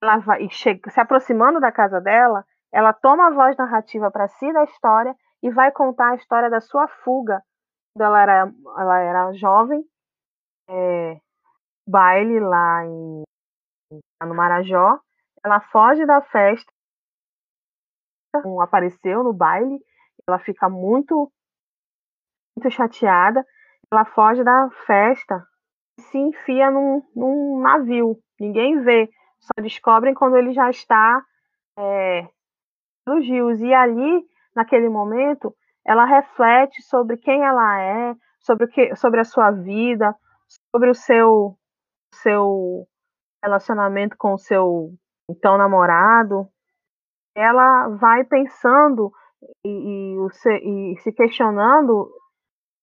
ela 0.03 0.19
vai, 0.19 0.49
chega, 0.51 0.91
se 0.91 1.01
aproximando 1.01 1.61
da 1.61 1.73
casa 1.73 2.01
dela, 2.01 2.45
ela 2.73 2.93
toma 2.93 3.29
a 3.29 3.31
voz 3.31 3.57
narrativa 3.57 4.11
para 4.11 4.29
si 4.29 4.53
da 4.53 4.65
história 4.65 5.15
e 5.43 5.51
vai 5.51 5.71
contar 5.71 6.11
a 6.11 6.17
história 6.17 6.51
da 6.51 6.61
sua 6.61 6.89
fuga. 6.89 7.43
Ela 7.99 8.23
era, 8.23 8.53
ela 8.79 8.99
era 8.99 9.33
jovem, 9.33 9.83
é, 10.69 11.19
baile 11.89 12.41
lá 12.41 12.85
em, 12.85 13.23
no 14.23 14.35
Marajó, 14.35 15.01
ela 15.45 15.61
foge 15.61 16.05
da 16.05 16.21
festa, 16.21 16.71
apareceu 18.61 19.23
no 19.23 19.33
baile, 19.33 19.79
ela 20.29 20.39
fica 20.39 20.69
muito, 20.69 21.33
muito 22.57 22.71
chateada, 22.71 23.47
ela 23.91 24.05
foge 24.05 24.45
da 24.45 24.69
festa 24.87 25.47
se 25.99 26.19
enfia 26.19 26.71
num, 26.71 27.03
num 27.15 27.61
navio. 27.61 28.19
Ninguém 28.39 28.81
vê, 28.83 29.09
só 29.41 29.63
descobrem 29.63 30.15
quando 30.15 30.37
ele 30.37 30.53
já 30.53 30.69
está 30.71 31.23
é, 31.79 32.29
nos 33.07 33.25
rios. 33.25 33.61
E 33.61 33.73
ali, 33.73 34.25
naquele 34.55 34.89
momento, 34.89 35.55
ela 35.85 36.05
reflete 36.05 36.83
sobre 36.83 37.17
quem 37.17 37.43
ela 37.43 37.81
é, 37.81 38.15
sobre, 38.41 38.65
o 38.67 38.69
que, 38.69 38.95
sobre 38.97 39.21
a 39.21 39.25
sua 39.25 39.51
vida, 39.51 40.15
sobre 40.75 40.91
o 40.91 40.95
seu, 40.95 41.57
seu 42.15 42.87
relacionamento 43.43 44.17
com 44.19 44.35
o 44.35 44.39
seu 44.39 44.93
então 45.29 45.57
namorado. 45.57 46.49
Ela 47.35 47.89
vai 47.89 48.25
pensando 48.25 49.13
e, 49.65 50.17
e, 50.17 50.93
e 50.93 50.97
se 51.01 51.13
questionando 51.13 52.11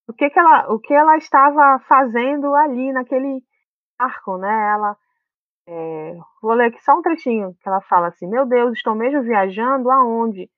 o 0.08 0.14
que, 0.14 0.30
que 0.30 0.40
ela 0.40 0.74
o 0.74 0.80
que 0.80 0.94
ela 0.94 1.18
estava 1.18 1.80
fazendo 1.88 2.54
ali 2.56 2.92
naquele 2.92 3.42
arco, 3.98 4.38
né? 4.38 4.72
Ela 4.74 4.98
é, 5.68 6.18
vou 6.42 6.54
ler 6.54 6.68
aqui 6.68 6.84
só 6.84 6.98
um 6.98 7.02
trechinho 7.02 7.54
que 7.62 7.68
ela 7.68 7.82
fala 7.82 8.08
assim: 8.08 8.28
Meu 8.28 8.46
Deus, 8.46 8.74
estou 8.74 8.96
mesmo 8.96 9.22
viajando 9.24 9.90
aonde? 9.90 10.50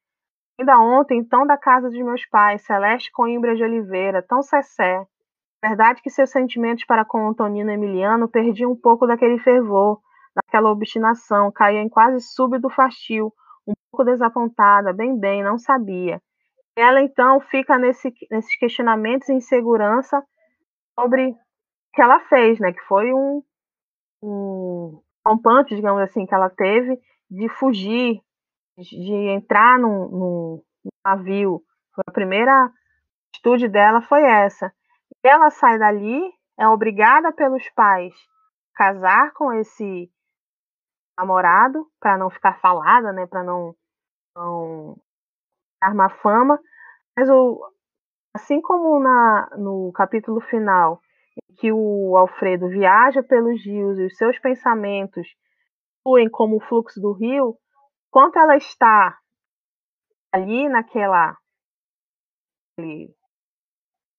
Ainda 0.59 0.79
ontem, 0.79 1.23
tão 1.23 1.45
da 1.45 1.57
casa 1.57 1.89
dos 1.89 1.99
meus 1.99 2.25
pais, 2.27 2.63
Celeste 2.65 3.11
Coimbra 3.11 3.55
de 3.55 3.63
Oliveira, 3.63 4.23
tão 4.23 4.41
cessé. 4.41 5.05
Verdade 5.63 6.01
que 6.01 6.09
seus 6.09 6.29
sentimentos 6.29 6.85
para 6.85 7.03
com 7.03 7.27
Antonino 7.27 7.71
Emiliano 7.71 8.29
perdiam 8.29 8.71
um 8.71 8.75
pouco 8.75 9.05
daquele 9.05 9.37
fervor, 9.39 9.99
daquela 10.35 10.71
obstinação, 10.71 11.51
caía 11.51 11.81
em 11.81 11.89
quase 11.89 12.21
súbito 12.21 12.69
fastio, 12.69 13.33
um 13.67 13.73
pouco 13.91 14.05
desapontada, 14.05 14.93
bem 14.93 15.19
bem, 15.19 15.43
não 15.43 15.57
sabia. 15.57 16.21
Ela 16.75 17.01
então 17.01 17.39
fica 17.39 17.77
nesse, 17.77 18.13
nesses 18.29 18.55
questionamentos 18.57 19.29
e 19.29 19.33
insegurança 19.33 20.21
sobre 20.99 21.29
o 21.29 21.37
que 21.93 22.01
ela 22.01 22.19
fez, 22.27 22.59
né? 22.59 22.73
Que 22.73 22.81
foi 22.81 23.13
um, 23.13 23.41
um 24.21 25.01
rompante, 25.25 25.75
digamos 25.75 26.01
assim, 26.01 26.25
que 26.25 26.33
ela 26.33 26.49
teve 26.49 26.99
de 27.29 27.47
fugir, 27.49 28.21
de 28.77 29.13
entrar 29.29 29.79
num, 29.79 30.09
num, 30.09 30.63
navio. 31.05 31.61
A 32.05 32.11
primeira 32.11 32.69
atitude 33.29 33.69
dela 33.69 34.01
foi 34.01 34.23
essa. 34.23 34.71
Ela 35.23 35.49
sai 35.49 35.79
dali, 35.79 36.21
é 36.59 36.67
obrigada 36.67 37.31
pelos 37.31 37.67
pais 37.69 38.13
a 38.73 38.77
casar 38.77 39.33
com 39.33 39.53
esse 39.53 40.11
namorado 41.17 41.87
para 41.99 42.17
não 42.17 42.29
ficar 42.29 42.59
falada, 42.59 43.13
né, 43.13 43.25
para 43.25 43.43
não, 43.43 43.73
não 44.35 44.97
má 45.93 46.09
fama. 46.09 46.59
Mas 47.17 47.29
o, 47.29 47.61
assim 48.33 48.61
como 48.61 48.99
na, 48.99 49.49
no 49.57 49.91
capítulo 49.93 50.41
final, 50.41 50.99
que 51.57 51.71
o 51.71 52.17
Alfredo 52.17 52.67
viaja 52.69 53.23
pelos 53.23 53.63
rios 53.63 53.97
e 53.99 54.05
os 54.05 54.17
seus 54.17 54.39
pensamentos 54.39 55.27
fluem 56.03 56.29
como 56.29 56.57
o 56.57 56.61
fluxo 56.61 56.99
do 57.01 57.13
rio, 57.13 57.57
enquanto 58.09 58.37
ela 58.37 58.55
está 58.55 59.17
ali 60.33 60.69
naquela 60.69 61.37
naquele, 62.77 63.15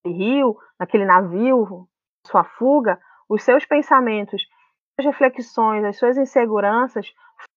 rio, 0.06 0.56
naquele 0.78 1.04
navio, 1.04 1.88
sua 2.26 2.44
fuga, 2.44 2.98
os 3.28 3.42
seus 3.42 3.66
pensamentos, 3.66 4.42
as 4.98 5.04
reflexões, 5.04 5.84
as 5.84 5.98
suas 5.98 6.16
inseguranças 6.16 7.06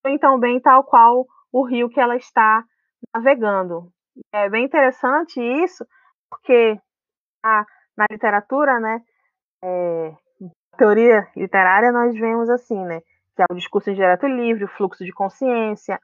fluem 0.01 0.19
também 0.19 0.59
tal 0.59 0.83
qual 0.83 1.25
o 1.51 1.65
rio 1.65 1.89
que 1.89 1.99
ela 1.99 2.15
está 2.15 2.63
navegando. 3.13 3.91
É 4.31 4.49
bem 4.49 4.65
interessante 4.65 5.39
isso, 5.39 5.85
porque 6.29 6.79
a, 7.43 7.65
na 7.97 8.05
literatura, 8.11 8.79
né, 8.79 9.01
é, 9.63 10.15
teoria 10.77 11.27
literária, 11.35 11.91
nós 11.91 12.13
vemos 12.13 12.49
assim, 12.49 12.83
né? 12.85 13.01
Que 13.35 13.41
é 13.41 13.45
o 13.51 13.55
discurso 13.55 13.89
indireto 13.89 14.27
livre, 14.27 14.63
o 14.63 14.67
fluxo 14.69 15.03
de 15.03 15.11
consciência, 15.11 15.99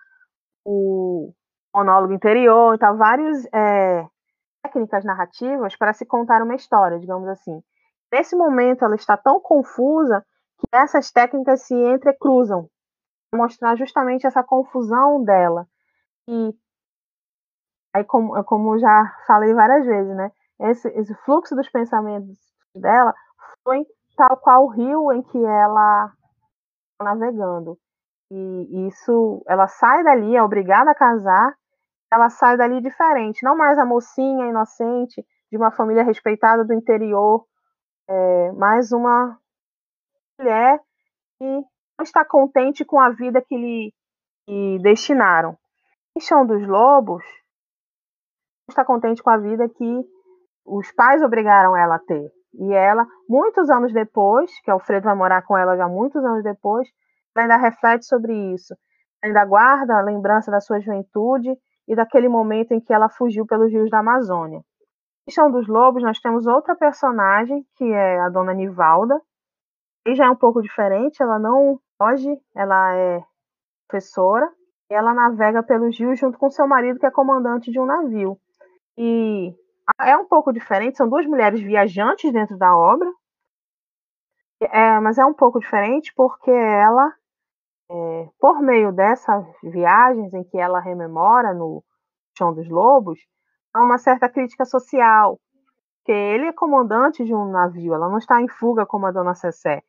o 0.65 1.31
monólogo 1.73 2.13
interior, 2.13 2.75
então 2.75 2.97
várias 2.97 3.45
é, 3.53 4.05
técnicas 4.63 5.03
narrativas 5.03 5.75
para 5.75 5.93
se 5.93 6.05
contar 6.05 6.41
uma 6.41 6.55
história, 6.55 6.99
digamos 6.99 7.27
assim. 7.27 7.61
Nesse 8.11 8.35
momento, 8.35 8.85
ela 8.85 8.95
está 8.95 9.17
tão 9.17 9.39
confusa 9.39 10.25
que 10.57 10.67
essas 10.71 11.11
técnicas 11.11 11.63
se 11.63 11.75
entrecruzam, 11.75 12.69
mostrar 13.33 13.75
justamente 13.75 14.25
essa 14.25 14.43
confusão 14.43 15.23
dela. 15.23 15.67
E 16.27 16.53
aí, 17.95 18.03
como, 18.03 18.43
como 18.43 18.77
já 18.77 19.15
falei 19.25 19.53
várias 19.53 19.85
vezes, 19.85 20.15
né? 20.15 20.29
Esse, 20.59 20.87
esse 20.89 21.15
fluxo 21.23 21.55
dos 21.55 21.69
pensamentos 21.69 22.37
dela 22.75 23.13
foi 23.63 23.85
tal 24.17 24.37
qual 24.37 24.65
o 24.65 24.69
rio 24.69 25.13
em 25.13 25.21
que 25.21 25.37
ela 25.37 26.11
está 26.91 27.15
navegando. 27.15 27.77
E 28.29 28.87
isso, 28.87 29.43
ela 29.47 29.67
sai 29.67 30.03
dali, 30.03 30.35
é 30.35 30.43
obrigada 30.43 30.91
a 30.91 30.95
casar, 30.95 31.55
ela 32.11 32.29
sai 32.29 32.57
dali 32.57 32.81
diferente, 32.81 33.43
não 33.43 33.55
mais 33.55 33.77
a 33.79 33.85
mocinha 33.85 34.47
inocente 34.47 35.25
de 35.49 35.57
uma 35.57 35.71
família 35.71 36.03
respeitada 36.03 36.65
do 36.65 36.73
interior, 36.73 37.45
é, 38.09 38.51
mais 38.53 38.91
uma 38.91 39.39
mulher 40.37 40.81
que 41.39 41.45
não 41.45 42.03
está 42.03 42.25
contente 42.25 42.83
com 42.83 42.99
a 42.99 43.09
vida 43.09 43.41
que 43.41 43.55
lhe, 43.55 43.93
lhe 44.49 44.79
destinaram. 44.79 45.57
Em 46.17 46.19
Chão 46.19 46.45
dos 46.45 46.65
Lobos, 46.67 47.23
está 48.69 48.83
contente 48.83 49.21
com 49.21 49.29
a 49.29 49.37
vida 49.37 49.69
que 49.69 50.01
os 50.65 50.91
pais 50.93 51.21
obrigaram 51.21 51.75
ela 51.77 51.95
a 51.95 51.99
ter. 51.99 52.31
E 52.53 52.73
ela, 52.73 53.05
muitos 53.29 53.69
anos 53.69 53.93
depois, 53.93 54.51
que 54.61 54.71
Alfredo 54.71 55.05
vai 55.05 55.15
morar 55.15 55.41
com 55.43 55.57
ela 55.57 55.75
já 55.75 55.87
muitos 55.87 56.23
anos 56.23 56.43
depois, 56.43 56.87
ainda 57.35 57.57
reflete 57.57 58.05
sobre 58.05 58.33
isso. 58.53 58.73
Ainda 59.23 59.45
guarda 59.45 59.97
a 59.97 60.01
lembrança 60.01 60.49
da 60.49 60.61
sua 60.61 60.79
juventude 60.79 61.49
e 61.87 61.95
daquele 61.95 62.29
momento 62.29 62.71
em 62.71 62.79
que 62.79 62.93
ela 62.93 63.09
fugiu 63.09 63.45
pelos 63.45 63.71
rios 63.71 63.89
da 63.89 63.99
Amazônia. 63.99 64.61
Em 65.27 65.31
Chão 65.31 65.51
dos 65.51 65.67
Lobos, 65.67 66.03
nós 66.03 66.19
temos 66.19 66.45
outra 66.45 66.75
personagem, 66.75 67.65
que 67.75 67.83
é 67.83 68.19
a 68.19 68.29
dona 68.29 68.53
Nivalda. 68.53 69.19
E 70.07 70.15
já 70.15 70.25
é 70.25 70.29
um 70.29 70.35
pouco 70.35 70.61
diferente, 70.61 71.21
ela 71.21 71.39
não 71.39 71.79
foge, 71.97 72.29
ela 72.55 72.95
é 72.95 73.23
professora, 73.87 74.47
e 74.89 74.93
ela 74.93 75.13
navega 75.13 75.63
pelos 75.63 75.97
rios 75.99 76.19
junto 76.19 76.37
com 76.37 76.49
seu 76.49 76.67
marido, 76.67 76.99
que 76.99 77.05
é 77.05 77.11
comandante 77.11 77.71
de 77.71 77.79
um 77.79 77.85
navio. 77.85 78.39
E 78.97 79.53
é 79.99 80.17
um 80.17 80.25
pouco 80.25 80.51
diferente, 80.53 80.97
são 80.97 81.09
duas 81.09 81.25
mulheres 81.25 81.61
viajantes 81.61 82.31
dentro 82.31 82.57
da 82.57 82.75
obra, 82.75 83.11
é, 84.61 84.99
mas 84.99 85.17
é 85.17 85.25
um 85.25 85.33
pouco 85.33 85.59
diferente 85.59 86.13
porque 86.15 86.49
ela, 86.49 87.13
é, 87.89 88.29
por 88.39 88.61
meio 88.61 88.91
dessas 88.91 89.45
viagens 89.63 90.33
em 90.33 90.43
que 90.43 90.57
ela 90.57 90.79
rememora 90.79 91.53
no 91.53 91.83
Chão 92.37 92.53
dos 92.53 92.67
Lobos, 92.69 93.19
há 93.73 93.83
uma 93.83 93.97
certa 93.97 94.29
crítica 94.29 94.65
social, 94.65 95.39
que 96.05 96.11
ele 96.11 96.45
é 96.45 96.53
comandante 96.53 97.23
de 97.25 97.33
um 97.33 97.51
navio, 97.51 97.93
ela 97.93 98.09
não 98.09 98.17
está 98.17 98.41
em 98.41 98.47
fuga 98.47 98.85
como 98.85 99.05
a 99.05 99.11
dona 99.11 99.35
Cessé. 99.35 99.83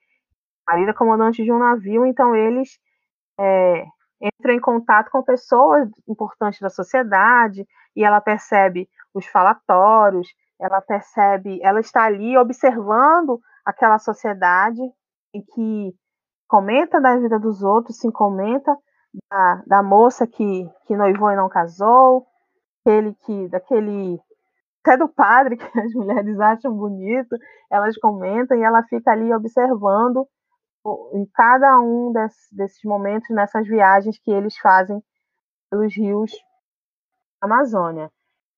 A 0.67 0.73
marido 0.73 0.91
é 0.91 0.95
comandante 0.95 1.45
de 1.45 1.53
um 1.53 1.59
navio, 1.59 2.05
então 2.05 2.35
eles 2.35 2.81
é, 3.39 3.85
entram 4.21 4.55
em 4.55 4.61
contato 4.61 5.11
com 5.11 5.23
pessoas 5.23 5.89
importantes 6.09 6.61
da 6.61 6.71
sociedade 6.71 7.67
e 7.95 8.05
ela 8.05 8.21
percebe 8.21 8.89
os 9.17 9.27
falatórios, 9.27 10.29
ela 10.61 10.81
percebe, 10.81 11.59
ela 11.63 11.81
está 11.81 12.05
ali 12.05 12.37
observando 12.37 13.41
aquela 13.65 13.99
sociedade 13.99 14.81
em 15.35 15.43
que 15.43 15.95
comenta 16.49 17.01
da 17.01 17.17
vida 17.17 17.39
dos 17.39 17.63
outros, 17.63 17.99
se 17.99 18.11
comenta 18.13 18.77
da, 19.31 19.63
da 19.67 19.83
moça 19.83 20.27
que, 20.27 20.69
que 20.87 20.97
noivou 20.97 21.31
e 21.31 21.37
não 21.37 21.49
casou, 21.49 22.27
aquele 22.81 23.15
que, 23.25 23.49
daquele 23.49 24.21
até 24.85 24.97
do 24.97 25.09
padre 25.09 25.57
que 25.57 25.81
as 25.81 25.93
mulheres 25.95 26.39
acham 26.39 26.73
bonito, 26.73 27.37
elas 27.71 27.97
comentam 27.99 28.57
e 28.57 28.63
ela 28.63 28.85
fica 28.85 29.11
ali 29.11 29.33
observando 29.35 30.29
em 31.15 31.27
cada 31.35 31.81
um 31.81 32.13
desses, 32.13 32.47
desses 32.53 32.85
momentos, 32.85 33.29
nessas 33.31 33.67
viagens 33.67 34.17
que 34.21 34.31
eles 34.31 34.57
fazem 34.59 35.03
pelos 35.69 35.93
rios 35.97 36.31
da 37.43 37.47
Amazônia. 37.47 38.11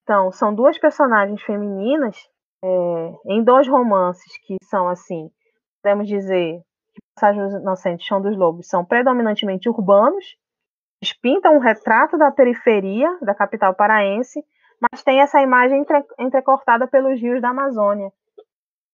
Então, 0.09 0.33
são 0.33 0.55
duas 0.55 0.79
personagens 0.79 1.42
femininas 1.42 2.16
é, 2.64 3.14
em 3.27 3.44
dois 3.44 3.68
romances 3.68 4.38
que 4.47 4.57
são 4.64 4.88
assim, 4.88 5.31
podemos 5.83 6.09
dizer 6.09 6.62
que 6.94 7.01
Passagens 7.14 7.53
Inocentes 7.53 8.07
Chão 8.07 8.18
dos 8.18 8.35
Lobos 8.35 8.68
são 8.68 8.83
predominantemente 8.87 9.68
urbanos, 9.68 10.25
eles 11.03 11.12
pintam 11.12 11.57
um 11.57 11.59
retrato 11.59 12.16
da 12.16 12.31
periferia 12.31 13.18
da 13.21 13.35
capital 13.35 13.75
paraense, 13.75 14.42
mas 14.81 15.03
tem 15.03 15.21
essa 15.21 15.42
imagem 15.42 15.83
entre, 15.83 16.03
entrecortada 16.18 16.88
pelos 16.88 17.21
rios 17.21 17.42
da 17.42 17.51
Amazônia, 17.51 18.11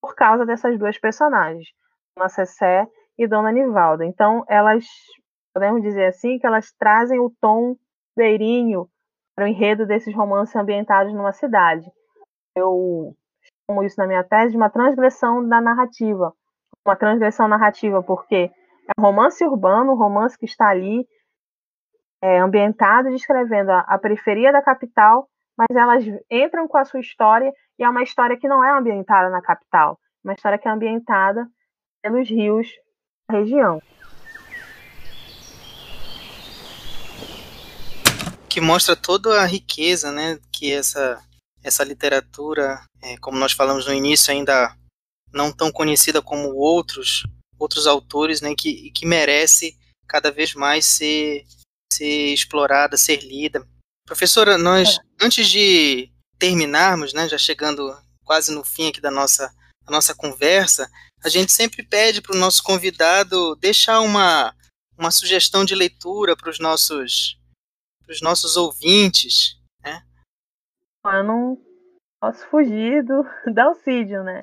por 0.02 0.16
causa 0.16 0.44
dessas 0.44 0.76
duas 0.76 0.98
personagens, 0.98 1.68
Dona 2.16 2.28
Cessé 2.28 2.88
e 3.16 3.28
Dona 3.28 3.52
Nivalda. 3.52 4.04
Então, 4.04 4.44
elas, 4.48 4.84
podemos 5.54 5.80
dizer 5.80 6.06
assim, 6.06 6.40
que 6.40 6.46
elas 6.46 6.72
trazem 6.76 7.20
o 7.20 7.32
tom 7.40 7.76
beirinho 8.16 8.88
o 9.42 9.46
enredo 9.46 9.86
desses 9.86 10.14
romances 10.14 10.54
ambientados 10.54 11.12
numa 11.12 11.32
cidade. 11.32 11.90
Eu 12.56 13.14
chamo 13.68 13.82
isso 13.82 13.96
na 13.98 14.06
minha 14.06 14.22
tese 14.22 14.52
de 14.52 14.56
uma 14.56 14.70
transgressão 14.70 15.46
da 15.46 15.60
narrativa. 15.60 16.32
Uma 16.86 16.96
transgressão 16.96 17.48
narrativa, 17.48 18.02
porque 18.02 18.50
é 18.88 19.00
um 19.00 19.02
romance 19.02 19.44
urbano, 19.44 19.92
um 19.92 19.96
romance 19.96 20.38
que 20.38 20.44
está 20.44 20.68
ali 20.68 21.06
é, 22.22 22.38
ambientado, 22.38 23.10
descrevendo 23.10 23.70
a, 23.70 23.80
a 23.80 23.98
periferia 23.98 24.52
da 24.52 24.62
capital, 24.62 25.28
mas 25.56 25.76
elas 25.76 26.04
entram 26.30 26.68
com 26.68 26.76
a 26.76 26.84
sua 26.84 27.00
história 27.00 27.52
e 27.78 27.84
é 27.84 27.88
uma 27.88 28.02
história 28.02 28.36
que 28.36 28.48
não 28.48 28.62
é 28.62 28.70
ambientada 28.70 29.30
na 29.30 29.42
capital, 29.42 29.98
uma 30.22 30.34
história 30.34 30.58
que 30.58 30.68
é 30.68 30.70
ambientada 30.70 31.46
pelos 32.02 32.28
rios 32.28 32.68
da 33.28 33.38
região. 33.38 33.80
Que 38.54 38.60
mostra 38.60 38.94
toda 38.94 39.42
a 39.42 39.46
riqueza, 39.46 40.12
né, 40.12 40.38
que 40.52 40.72
essa 40.72 41.20
essa 41.60 41.82
literatura, 41.82 42.80
é, 43.02 43.16
como 43.16 43.36
nós 43.36 43.50
falamos 43.50 43.84
no 43.84 43.92
início, 43.92 44.32
ainda 44.32 44.76
não 45.32 45.50
tão 45.50 45.72
conhecida 45.72 46.22
como 46.22 46.54
outros 46.54 47.26
outros 47.58 47.84
autores, 47.88 48.40
né, 48.40 48.54
que 48.56 48.92
que 48.92 49.04
merece 49.06 49.76
cada 50.06 50.30
vez 50.30 50.54
mais 50.54 50.84
ser 50.86 51.44
ser 51.92 52.32
explorada, 52.32 52.96
ser 52.96 53.24
lida. 53.24 53.66
Professora, 54.06 54.56
nós 54.56 54.98
é. 54.98 55.00
antes 55.20 55.48
de 55.48 56.12
terminarmos, 56.38 57.12
né, 57.12 57.28
já 57.28 57.36
chegando 57.36 57.92
quase 58.22 58.52
no 58.54 58.62
fim 58.62 58.86
aqui 58.88 59.00
da 59.00 59.10
nossa 59.10 59.52
da 59.84 59.90
nossa 59.90 60.14
conversa, 60.14 60.88
a 61.24 61.28
gente 61.28 61.50
sempre 61.50 61.82
pede 61.82 62.22
para 62.22 62.36
o 62.36 62.38
nosso 62.38 62.62
convidado 62.62 63.56
deixar 63.56 63.98
uma, 63.98 64.54
uma 64.96 65.10
sugestão 65.10 65.64
de 65.64 65.74
leitura 65.74 66.36
para 66.36 66.50
os 66.50 66.60
nossos, 66.60 67.36
os 68.08 68.20
nossos 68.20 68.56
ouvintes. 68.56 69.60
Né? 69.82 70.02
Eu 71.04 71.24
não 71.24 71.58
posso 72.20 72.46
fugir 72.48 73.02
do, 73.02 73.24
do 73.52 73.58
Alcídio, 73.60 74.22
né? 74.22 74.40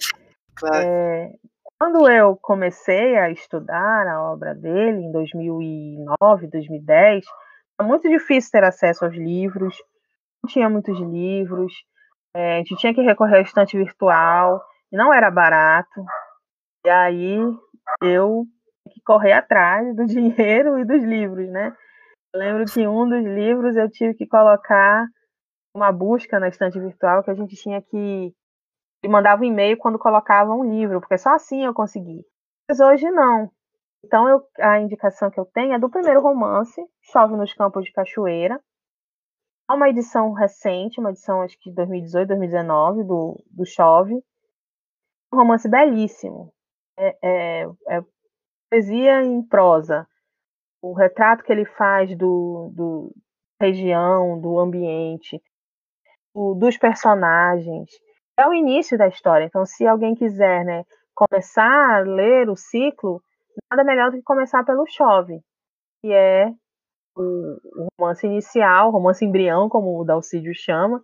Claro. 0.56 0.86
É, 0.86 1.32
quando 1.80 2.08
eu 2.08 2.38
comecei 2.38 3.18
a 3.18 3.32
estudar 3.32 4.08
a 4.08 4.32
obra 4.32 4.54
dele, 4.54 5.02
em 5.02 5.12
2009, 5.12 6.48
2010, 6.48 7.26
era 7.80 7.88
muito 7.88 8.08
difícil 8.08 8.52
ter 8.52 8.64
acesso 8.64 9.04
aos 9.04 9.16
livros, 9.16 9.76
não 10.44 10.52
tinha 10.52 10.70
muitos 10.70 11.00
livros, 11.00 11.74
é, 12.36 12.56
a 12.56 12.58
gente 12.58 12.76
tinha 12.76 12.94
que 12.94 13.02
recorrer 13.02 13.38
ao 13.38 13.42
estante 13.42 13.76
virtual, 13.76 14.64
e 14.92 14.96
não 14.96 15.12
era 15.12 15.32
barato, 15.32 16.06
e 16.86 16.90
aí 16.90 17.38
eu 18.04 18.46
que 18.92 19.02
correr 19.02 19.34
atrás 19.34 19.96
do 19.96 20.06
dinheiro 20.08 20.78
e 20.78 20.86
dos 20.86 21.04
livros, 21.04 21.50
né? 21.50 21.76
Lembro 22.34 22.66
que 22.66 22.88
um 22.88 23.08
dos 23.08 23.24
livros 23.24 23.76
eu 23.76 23.90
tive 23.90 24.14
que 24.14 24.26
colocar 24.26 25.06
uma 25.76 25.92
busca 25.92 26.40
na 26.40 26.48
estante 26.48 26.80
virtual 26.80 27.24
que 27.24 27.32
a 27.32 27.34
gente 27.34 27.56
tinha 27.56 27.82
que 27.82 28.34
e 29.04 29.08
mandava 29.08 29.42
um 29.42 29.46
e-mail 29.46 29.78
quando 29.78 29.98
colocava 29.98 30.54
um 30.54 30.64
livro, 30.64 31.00
porque 31.00 31.18
só 31.18 31.34
assim 31.34 31.66
eu 31.66 31.74
consegui. 31.74 32.24
Mas 32.70 32.80
hoje 32.80 33.10
não. 33.10 33.52
Então 34.04 34.28
eu, 34.28 34.44
a 34.60 34.80
indicação 34.80 35.30
que 35.30 35.40
eu 35.40 35.46
tenho 35.46 35.74
é 35.74 35.80
do 35.80 35.90
primeiro 35.90 36.22
romance, 36.22 36.82
Chove 37.12 37.36
nos 37.36 37.54
Campos 37.54 37.86
de 37.86 37.92
Cachoeira. 37.92 38.60
É 39.70 39.74
uma 39.74 39.90
edição 39.90 40.34
recente, 40.34 41.00
uma 41.00 41.12
edição 41.12 41.42
acho 41.42 41.58
que 41.60 41.70
de 41.70 41.76
2018, 41.76 42.28
2019 42.28 43.04
do, 43.04 43.44
do 43.50 43.66
Chove. 43.66 44.14
Um 45.34 45.38
romance 45.38 45.68
belíssimo 45.70 46.54
é, 46.98 47.18
é, 47.24 47.66
é 47.90 48.02
poesia 48.70 49.24
em 49.24 49.42
prosa. 49.48 50.08
O 50.82 50.94
retrato 50.94 51.44
que 51.44 51.52
ele 51.52 51.66
faz 51.66 52.16
do, 52.18 52.72
do 52.76 53.16
região, 53.62 54.40
do 54.40 54.60
ambiente, 54.60 55.42
o, 56.34 56.56
dos 56.56 56.78
personagens, 56.78 57.90
é 58.38 58.48
o 58.48 58.54
início 58.54 58.98
da 58.98 59.08
história. 59.08 59.46
Então, 59.46 59.66
se 59.66 59.86
alguém 59.86 60.16
quiser 60.16 60.66
né, 60.66 60.84
começar 61.14 61.98
a 61.98 62.00
ler 62.00 62.50
o 62.50 62.56
ciclo, 62.56 63.22
nada 63.70 63.84
melhor 63.84 64.10
do 64.10 64.18
que 64.18 64.24
começar 64.24 64.64
pelo 64.64 64.86
Chove, 64.88 65.40
que 66.02 66.12
é 66.12 66.52
o, 67.16 67.88
romance 68.00 68.26
inicial, 68.26 68.92
romance 68.92 69.24
embrião, 69.24 69.70
como 69.70 70.00
o 70.00 70.04
Dalcídio 70.04 70.54
chama. 70.56 71.04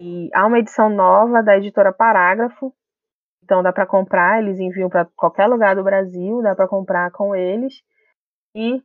E 0.00 0.30
há 0.34 0.46
uma 0.46 0.58
edição 0.58 0.88
nova 0.88 1.42
da 1.42 1.56
editora 1.56 1.92
Parágrafo, 1.92 2.74
então 3.44 3.62
dá 3.62 3.72
para 3.72 3.86
comprar, 3.86 4.42
eles 4.42 4.58
enviam 4.58 4.88
para 4.88 5.04
qualquer 5.16 5.46
lugar 5.46 5.76
do 5.76 5.84
Brasil, 5.84 6.40
dá 6.42 6.54
para 6.54 6.68
comprar 6.68 7.10
com 7.12 7.34
eles 7.34 7.82
e 8.54 8.82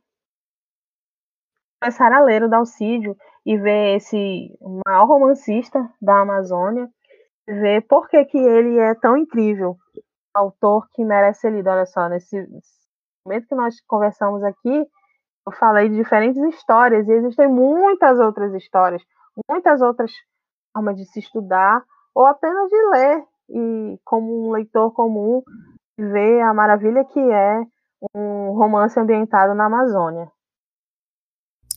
começar 1.80 2.12
a 2.12 2.20
ler 2.20 2.42
o 2.42 2.48
Dalcídio 2.48 3.16
e 3.46 3.56
ver 3.56 3.96
esse 3.96 4.58
maior 4.86 5.06
romancista 5.06 5.88
da 6.00 6.20
Amazônia, 6.20 6.88
ver 7.46 7.82
por 7.82 8.08
que, 8.08 8.24
que 8.26 8.38
ele 8.38 8.78
é 8.78 8.94
tão 8.94 9.16
incrível, 9.16 9.76
autor 10.34 10.88
que 10.92 11.04
merece 11.04 11.40
ser 11.40 11.52
lido. 11.52 11.70
Olha 11.70 11.86
só, 11.86 12.08
nesse 12.08 12.36
momento 13.24 13.46
que 13.46 13.54
nós 13.54 13.80
conversamos 13.86 14.42
aqui, 14.42 14.86
eu 15.46 15.52
falei 15.52 15.88
de 15.88 15.96
diferentes 15.96 16.42
histórias 16.54 17.08
e 17.08 17.12
existem 17.12 17.48
muitas 17.48 18.18
outras 18.18 18.52
histórias, 18.54 19.02
muitas 19.48 19.80
outras 19.80 20.12
formas 20.74 20.96
de 20.96 21.06
se 21.06 21.20
estudar 21.20 21.82
ou 22.14 22.26
apenas 22.26 22.68
de 22.68 22.90
ler 22.90 23.24
e 23.50 23.98
como 24.04 24.48
um 24.48 24.52
leitor 24.52 24.92
comum 24.92 25.42
ver 25.98 26.42
a 26.42 26.52
maravilha 26.52 27.04
que 27.04 27.18
é 27.18 27.62
um 28.14 28.52
romance 28.52 28.98
ambientado 28.98 29.54
na 29.54 29.66
Amazônia. 29.66 30.30